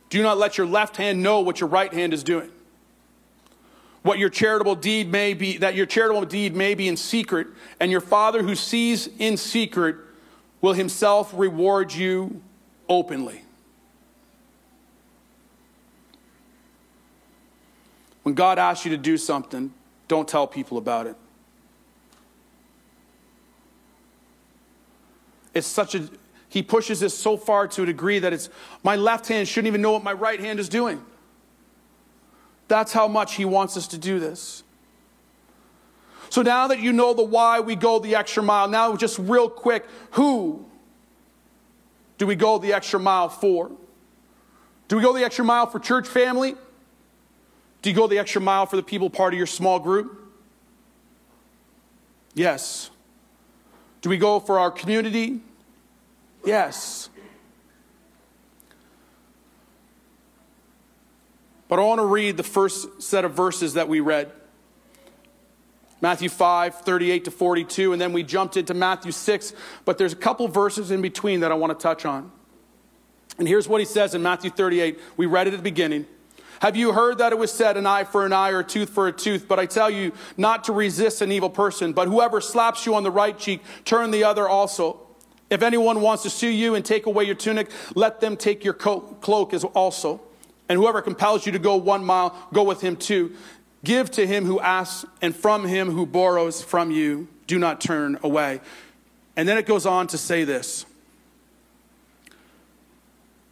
do 0.08 0.22
not 0.22 0.38
let 0.38 0.58
your 0.58 0.66
left 0.66 0.96
hand 0.96 1.22
know 1.22 1.40
what 1.40 1.60
your 1.60 1.68
right 1.68 1.92
hand 1.92 2.12
is 2.12 2.24
doing 2.24 2.50
what 4.06 4.20
your 4.20 4.28
charitable 4.28 4.76
deed 4.76 5.10
may 5.10 5.34
be, 5.34 5.56
that 5.58 5.74
your 5.74 5.84
charitable 5.84 6.24
deed 6.24 6.54
may 6.54 6.74
be 6.74 6.86
in 6.86 6.96
secret, 6.96 7.48
and 7.80 7.90
your 7.90 8.00
Father 8.00 8.40
who 8.40 8.54
sees 8.54 9.08
in 9.18 9.36
secret 9.36 9.96
will 10.60 10.74
himself 10.74 11.32
reward 11.34 11.92
you 11.92 12.40
openly. 12.88 13.42
When 18.22 18.36
God 18.36 18.60
asks 18.60 18.84
you 18.84 18.92
to 18.92 18.96
do 18.96 19.18
something, 19.18 19.72
don't 20.06 20.28
tell 20.28 20.46
people 20.46 20.78
about 20.78 21.08
it. 21.08 21.16
It's 25.52 25.66
such 25.66 25.96
a, 25.96 26.08
he 26.48 26.62
pushes 26.62 27.00
this 27.00 27.18
so 27.18 27.36
far 27.36 27.66
to 27.68 27.82
a 27.82 27.86
degree 27.86 28.20
that 28.20 28.32
it's, 28.32 28.50
my 28.84 28.94
left 28.94 29.26
hand 29.26 29.48
shouldn't 29.48 29.66
even 29.66 29.82
know 29.82 29.90
what 29.92 30.04
my 30.04 30.12
right 30.12 30.38
hand 30.38 30.60
is 30.60 30.68
doing. 30.68 31.04
That's 32.68 32.92
how 32.92 33.08
much 33.08 33.34
He 33.34 33.44
wants 33.44 33.76
us 33.76 33.86
to 33.88 33.98
do 33.98 34.18
this. 34.18 34.62
So 36.30 36.42
now 36.42 36.68
that 36.68 36.80
you 36.80 36.92
know 36.92 37.14
the 37.14 37.22
why 37.22 37.60
we 37.60 37.76
go 37.76 37.98
the 37.98 38.16
extra 38.16 38.42
mile, 38.42 38.68
now 38.68 38.96
just 38.96 39.18
real 39.18 39.48
quick, 39.48 39.86
who 40.12 40.66
do 42.18 42.26
we 42.26 42.34
go 42.34 42.58
the 42.58 42.72
extra 42.72 42.98
mile 42.98 43.28
for? 43.28 43.70
Do 44.88 44.96
we 44.96 45.02
go 45.02 45.12
the 45.12 45.24
extra 45.24 45.44
mile 45.44 45.66
for 45.66 45.78
church 45.78 46.06
family? 46.06 46.54
Do 47.82 47.90
you 47.90 47.96
go 47.96 48.06
the 48.06 48.18
extra 48.18 48.40
mile 48.40 48.66
for 48.66 48.76
the 48.76 48.82
people 48.82 49.10
part 49.10 49.32
of 49.32 49.38
your 49.38 49.46
small 49.46 49.78
group? 49.78 50.20
Yes. 52.34 52.90
Do 54.02 54.10
we 54.10 54.18
go 54.18 54.40
for 54.40 54.58
our 54.58 54.70
community? 54.70 55.40
Yes. 56.44 57.08
But 61.68 61.78
I 61.78 61.82
want 61.82 62.00
to 62.00 62.06
read 62.06 62.36
the 62.36 62.42
first 62.42 63.02
set 63.02 63.24
of 63.24 63.32
verses 63.32 63.74
that 63.74 63.88
we 63.88 64.00
read. 64.00 64.30
Matthew 66.00 66.28
5, 66.28 66.82
38 66.82 67.24
to 67.24 67.30
42, 67.30 67.92
and 67.92 68.00
then 68.00 68.12
we 68.12 68.22
jumped 68.22 68.56
into 68.56 68.74
Matthew 68.74 69.12
6, 69.12 69.54
but 69.84 69.96
there's 69.98 70.12
a 70.12 70.16
couple 70.16 70.46
verses 70.46 70.90
in 70.90 71.00
between 71.00 71.40
that 71.40 71.50
I 71.50 71.54
want 71.54 71.76
to 71.78 71.82
touch 71.82 72.04
on. 72.04 72.30
And 73.38 73.48
here's 73.48 73.66
what 73.66 73.80
he 73.80 73.86
says 73.86 74.14
in 74.14 74.22
Matthew 74.22 74.50
38. 74.50 74.98
We 75.16 75.26
read 75.26 75.46
it 75.46 75.54
at 75.54 75.56
the 75.56 75.62
beginning. 75.62 76.06
Have 76.60 76.76
you 76.76 76.92
heard 76.92 77.18
that 77.18 77.32
it 77.32 77.38
was 77.38 77.52
said, 77.52 77.76
an 77.76 77.86
eye 77.86 78.04
for 78.04 78.24
an 78.24 78.32
eye 78.32 78.50
or 78.50 78.60
a 78.60 78.64
tooth 78.64 78.90
for 78.90 79.08
a 79.08 79.12
tooth? 79.12 79.46
But 79.48 79.58
I 79.58 79.66
tell 79.66 79.90
you 79.90 80.12
not 80.36 80.64
to 80.64 80.72
resist 80.72 81.20
an 81.20 81.32
evil 81.32 81.50
person, 81.50 81.92
but 81.92 82.08
whoever 82.08 82.40
slaps 82.40 82.86
you 82.86 82.94
on 82.94 83.02
the 83.02 83.10
right 83.10 83.38
cheek, 83.38 83.62
turn 83.84 84.10
the 84.10 84.24
other 84.24 84.48
also. 84.48 85.00
If 85.50 85.62
anyone 85.62 86.00
wants 86.00 86.22
to 86.24 86.30
sue 86.30 86.48
you 86.48 86.74
and 86.74 86.84
take 86.84 87.06
away 87.06 87.24
your 87.24 87.34
tunic, 87.34 87.70
let 87.94 88.20
them 88.20 88.36
take 88.36 88.64
your 88.64 88.74
cloak 88.74 89.54
as 89.54 89.64
also. 89.64 90.20
And 90.68 90.78
whoever 90.78 91.00
compels 91.00 91.46
you 91.46 91.52
to 91.52 91.58
go 91.58 91.76
one 91.76 92.04
mile, 92.04 92.36
go 92.52 92.62
with 92.62 92.80
him 92.80 92.96
too. 92.96 93.34
Give 93.84 94.10
to 94.12 94.26
him 94.26 94.44
who 94.44 94.58
asks, 94.58 95.04
and 95.22 95.34
from 95.34 95.64
him 95.64 95.90
who 95.90 96.06
borrows 96.06 96.62
from 96.62 96.90
you, 96.90 97.28
do 97.46 97.58
not 97.58 97.80
turn 97.80 98.18
away. 98.22 98.60
And 99.36 99.48
then 99.48 99.58
it 99.58 99.66
goes 99.66 99.86
on 99.86 100.06
to 100.08 100.18
say 100.18 100.44
this 100.44 100.86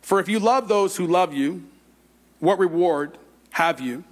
For 0.02 0.18
if 0.18 0.28
you 0.28 0.38
love 0.38 0.68
those 0.68 0.96
who 0.96 1.06
love 1.06 1.32
you, 1.32 1.64
what 2.40 2.58
reward 2.58 3.16
have 3.50 3.80
you? 3.80 4.04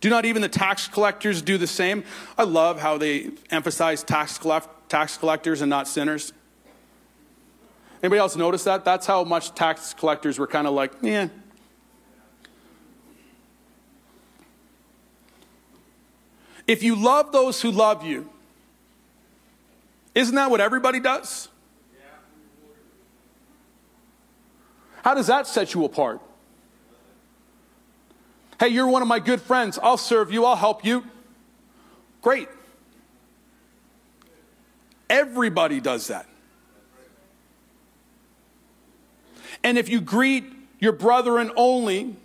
Do 0.00 0.10
not 0.10 0.24
even 0.24 0.42
the 0.42 0.48
tax 0.48 0.88
collectors 0.88 1.40
do 1.40 1.56
the 1.56 1.66
same? 1.66 2.04
I 2.36 2.42
love 2.42 2.80
how 2.80 2.98
they 2.98 3.30
emphasize 3.50 4.02
tax, 4.02 4.36
collect, 4.36 4.68
tax 4.90 5.16
collectors 5.16 5.62
and 5.62 5.70
not 5.70 5.88
sinners. 5.88 6.32
Anybody 8.02 8.18
else 8.18 8.36
notice 8.36 8.64
that? 8.64 8.84
That's 8.84 9.06
how 9.06 9.24
much 9.24 9.54
tax 9.54 9.94
collectors 9.94 10.38
were 10.38 10.46
kind 10.46 10.66
of 10.66 10.74
like, 10.74 10.92
yeah, 11.00 11.28
If 16.66 16.82
you 16.82 16.96
love 16.96 17.32
those 17.32 17.60
who 17.60 17.70
love 17.70 18.04
you, 18.04 18.30
isn't 20.14 20.34
that 20.34 20.50
what 20.50 20.60
everybody 20.60 21.00
does? 21.00 21.48
How 25.02 25.14
does 25.14 25.26
that 25.26 25.46
set 25.46 25.74
you 25.74 25.84
apart? 25.84 26.20
Hey, 28.58 28.68
you're 28.68 28.86
one 28.86 29.02
of 29.02 29.08
my 29.08 29.18
good 29.18 29.42
friends. 29.42 29.78
I'll 29.82 29.98
serve 29.98 30.32
you, 30.32 30.46
I'll 30.46 30.56
help 30.56 30.84
you. 30.84 31.04
Great. 32.22 32.48
Everybody 35.10 35.80
does 35.80 36.06
that. 36.06 36.26
And 39.62 39.76
if 39.76 39.88
you 39.88 40.00
greet 40.00 40.44
your 40.78 40.92
brethren 40.92 41.50
only, 41.56 42.16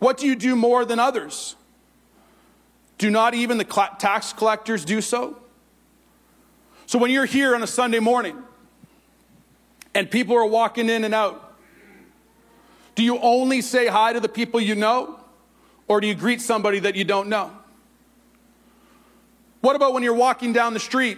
what 0.00 0.16
do 0.16 0.26
you 0.26 0.34
do 0.34 0.56
more 0.56 0.84
than 0.84 0.98
others? 0.98 1.54
Do 3.00 3.08
not 3.08 3.32
even 3.32 3.56
the 3.56 3.64
tax 3.98 4.34
collectors 4.34 4.84
do 4.84 5.00
so? 5.00 5.34
So 6.84 6.98
when 6.98 7.10
you're 7.10 7.24
here 7.24 7.54
on 7.54 7.62
a 7.62 7.66
Sunday 7.66 7.98
morning 7.98 8.36
and 9.94 10.10
people 10.10 10.36
are 10.36 10.44
walking 10.44 10.90
in 10.90 11.04
and 11.04 11.14
out, 11.14 11.56
do 12.94 13.02
you 13.02 13.18
only 13.20 13.62
say 13.62 13.86
hi 13.86 14.12
to 14.12 14.20
the 14.20 14.28
people 14.28 14.60
you 14.60 14.74
know 14.74 15.18
or 15.88 16.02
do 16.02 16.08
you 16.08 16.14
greet 16.14 16.42
somebody 16.42 16.78
that 16.80 16.94
you 16.94 17.04
don't 17.04 17.30
know? 17.30 17.50
What 19.62 19.76
about 19.76 19.94
when 19.94 20.02
you're 20.02 20.12
walking 20.12 20.52
down 20.52 20.74
the 20.74 20.80
street 20.80 21.16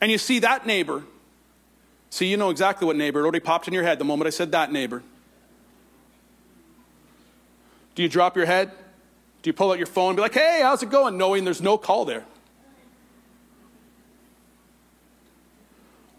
and 0.00 0.10
you 0.10 0.16
see 0.16 0.38
that 0.38 0.66
neighbor? 0.66 1.04
See, 2.08 2.24
you 2.26 2.38
know 2.38 2.48
exactly 2.48 2.86
what 2.86 2.96
neighbor. 2.96 3.20
It 3.20 3.24
already 3.24 3.40
popped 3.40 3.68
in 3.68 3.74
your 3.74 3.82
head 3.82 3.98
the 3.98 4.06
moment 4.06 4.28
I 4.28 4.30
said 4.30 4.52
that 4.52 4.72
neighbor. 4.72 5.02
Do 7.94 8.02
you 8.02 8.08
drop 8.08 8.34
your 8.34 8.46
head? 8.46 8.72
Do 9.46 9.50
you 9.50 9.54
pull 9.54 9.70
out 9.70 9.78
your 9.78 9.86
phone 9.86 10.08
and 10.08 10.16
be 10.16 10.22
like, 10.22 10.34
hey, 10.34 10.58
how's 10.60 10.82
it 10.82 10.90
going? 10.90 11.16
Knowing 11.16 11.44
there's 11.44 11.62
no 11.62 11.78
call 11.78 12.04
there. 12.04 12.24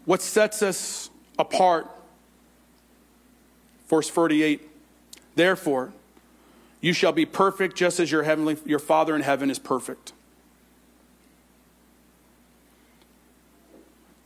What 0.06 0.22
sets 0.22 0.62
us 0.62 1.10
apart? 1.38 1.90
Verse 3.86 4.08
48 4.08 4.66
Therefore, 5.34 5.92
you 6.80 6.94
shall 6.94 7.12
be 7.12 7.26
perfect 7.26 7.76
just 7.76 8.00
as 8.00 8.10
your 8.10 8.22
heavenly 8.22 8.56
your 8.64 8.78
Father 8.78 9.14
in 9.14 9.20
heaven 9.20 9.50
is 9.50 9.58
perfect. 9.58 10.14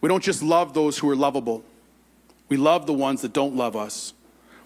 We 0.01 0.09
don't 0.09 0.23
just 0.23 0.45
love 0.45 0.75
those 0.75 0.99
who 0.99 1.11
are 1.11 1.17
lovable, 1.17 1.65
we 2.49 2.57
love 2.57 2.87
the 2.87 2.93
ones 2.93 3.23
that 3.23 3.33
don't 3.33 3.57
love 3.57 3.75
us. 3.75 4.15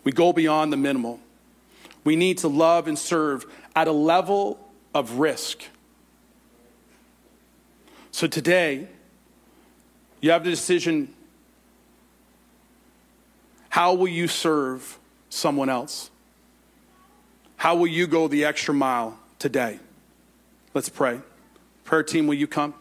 We 0.05 0.13
go 0.13 0.35
beyond 0.35 0.75
the 0.75 0.77
minimal. 0.77 1.21
We 2.05 2.15
need 2.15 2.39
to 2.39 2.49
love 2.49 2.87
and 2.87 2.97
serve 2.97 3.45
at 3.77 3.87
a 3.87 3.93
level 3.93 4.59
of 4.95 5.19
risk. 5.19 5.63
So 8.11 8.27
today, 8.27 8.89
you 10.23 10.31
have 10.31 10.43
the 10.43 10.51
decision 10.51 11.13
how 13.69 13.93
will 13.93 14.09
you 14.09 14.27
serve 14.27 14.99
someone 15.29 15.69
else? 15.69 16.11
How 17.59 17.77
will 17.77 17.87
you 17.87 18.07
go 18.07 18.27
the 18.27 18.47
extra 18.47 18.73
mile 18.73 19.19
today? 19.39 19.79
Let's 20.73 20.89
pray. 20.89 21.21
Prayer 21.85 22.03
team, 22.03 22.27
will 22.27 22.37
you 22.37 22.47
come? 22.47 22.73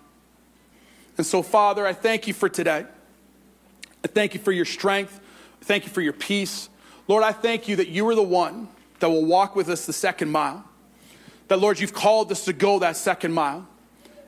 And 1.18 1.26
so, 1.26 1.44
Father, 1.44 1.86
I 1.86 1.92
thank 1.92 2.28
you 2.28 2.34
for 2.34 2.48
today. 2.48 2.86
I 4.06 4.08
thank 4.08 4.34
you 4.34 4.40
for 4.40 4.54
your 4.54 4.64
strength. 4.64 5.20
I 5.62 5.66
thank 5.66 5.84
you 5.84 5.90
for 5.90 6.00
your 6.00 6.14
peace. 6.14 6.70
Lord, 7.10 7.26
I 7.26 7.34
thank 7.34 7.68
you 7.68 7.76
that 7.76 7.90
you 7.90 8.08
are 8.08 8.16
the 8.16 8.24
one 8.24 8.70
that 9.00 9.10
will 9.10 9.26
walk 9.26 9.54
with 9.54 9.68
us 9.68 9.86
the 9.86 9.92
second 9.92 10.32
mile. 10.32 10.64
That, 11.48 11.60
Lord, 11.60 11.80
you've 11.80 11.94
called 11.94 12.32
us 12.32 12.46
to 12.46 12.54
go 12.54 12.80
that 12.80 12.98
second 12.98 13.34
mile. 13.34 13.68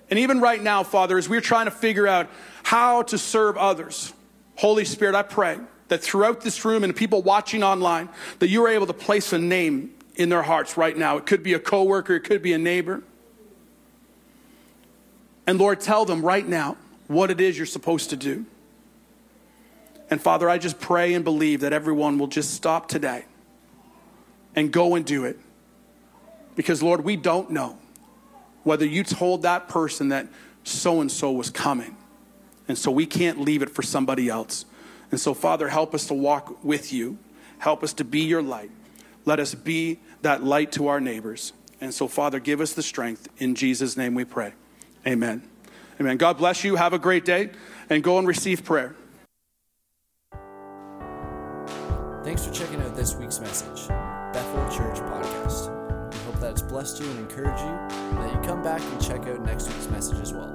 And 0.10 0.20
even 0.20 0.40
right 0.40 0.62
now, 0.62 0.84
Father, 0.84 1.18
as 1.18 1.28
we're 1.28 1.42
trying 1.42 1.66
to 1.66 1.72
figure 1.72 2.08
out 2.08 2.30
how 2.64 3.02
to 3.04 3.18
serve 3.18 3.58
others, 3.58 4.14
Holy 4.56 4.86
Spirit, 4.86 5.16
I 5.16 5.24
pray 5.24 5.60
that 5.90 6.02
throughout 6.02 6.42
this 6.42 6.64
room 6.66 6.84
and 6.84 6.96
people 6.96 7.22
watching 7.22 7.64
online, 7.64 8.10
that 8.40 8.50
you 8.50 8.64
are 8.66 8.70
able 8.70 8.88
to 8.88 8.94
place 8.94 9.34
a 9.34 9.40
name 9.40 9.92
in 10.16 10.30
their 10.30 10.44
hearts 10.44 10.78
right 10.78 10.98
now. 10.98 11.18
It 11.18 11.26
could 11.26 11.44
be 11.44 11.54
a 11.54 11.60
coworker, 11.60 12.16
it 12.16 12.22
could 12.22 12.42
be 12.42 12.54
a 12.54 12.58
neighbor. 12.58 13.04
And 15.46 15.58
Lord, 15.60 15.80
tell 15.80 16.06
them 16.06 16.22
right 16.22 16.46
now 16.46 16.76
what 17.08 17.32
it 17.32 17.40
is 17.40 17.58
you're 17.58 17.66
supposed 17.66 18.10
to 18.10 18.18
do. 18.18 18.46
And 20.10 20.22
Father, 20.22 20.50
I 20.50 20.58
just 20.58 20.80
pray 20.80 21.14
and 21.14 21.24
believe 21.24 21.62
that 21.62 21.74
everyone 21.74 22.18
will 22.18 22.28
just 22.28 22.54
stop 22.54 22.88
today 22.88 23.26
and 24.56 24.72
go 24.72 24.96
and 24.96 25.06
do 25.06 25.26
it. 25.26 25.40
Because, 26.58 26.84
Lord, 26.84 27.06
we 27.06 27.16
don't 27.16 27.52
know 27.52 27.78
whether 28.64 28.86
you 28.86 29.04
told 29.04 29.44
that 29.44 29.70
person 29.70 30.10
that 30.10 30.28
so 30.66 31.00
and 31.00 31.10
so 31.10 31.32
was 31.32 31.50
coming. 31.50 31.96
And 32.68 32.78
so 32.78 32.92
we 32.92 33.06
can't 33.06 33.40
leave 33.40 33.62
it 33.62 33.70
for 33.70 33.82
somebody 33.82 34.28
else. 34.28 34.66
And 35.10 35.20
so, 35.20 35.34
Father, 35.34 35.70
help 35.70 35.96
us 35.96 36.08
to 36.08 36.14
walk 36.14 36.66
with 36.66 36.92
you. 36.92 37.18
Help 37.60 37.84
us 37.84 37.94
to 37.94 38.04
be 38.04 38.22
your 38.22 38.42
light. 38.42 38.72
Let 39.24 39.40
us 39.40 39.56
be 39.56 40.00
that 40.24 40.44
light 40.44 40.74
to 40.74 40.88
our 40.88 41.00
neighbors. 41.00 41.54
And 41.80 41.94
so, 41.94 42.08
Father, 42.08 42.40
give 42.40 42.60
us 42.60 42.74
the 42.74 42.84
strength. 42.84 43.30
In 43.38 43.56
Jesus' 43.56 43.96
name 43.96 44.16
we 44.16 44.26
pray. 44.26 44.54
Amen. 45.06 45.44
Amen. 46.02 46.18
God 46.18 46.38
bless 46.38 46.64
you. 46.64 46.76
Have 46.76 46.94
a 46.94 47.00
great 47.00 47.24
day 47.24 47.52
and 47.90 48.04
go 48.04 48.18
and 48.18 48.28
receive 48.28 48.66
prayer. 48.66 48.96
Thanks 52.24 52.46
for 52.46 52.52
checking 52.52 52.82
out 52.82 52.96
this 52.96 53.16
week's 53.16 53.40
message, 53.40 53.77
blessed 56.78 57.00
you 57.00 57.10
and 57.10 57.18
encouraged 57.18 57.64
you, 57.64 57.76
that 58.20 58.32
you 58.32 58.40
come 58.48 58.62
back 58.62 58.80
and 58.80 59.02
check 59.02 59.26
out 59.26 59.42
next 59.42 59.68
week's 59.68 59.90
message 59.90 60.20
as 60.20 60.32
well. 60.32 60.54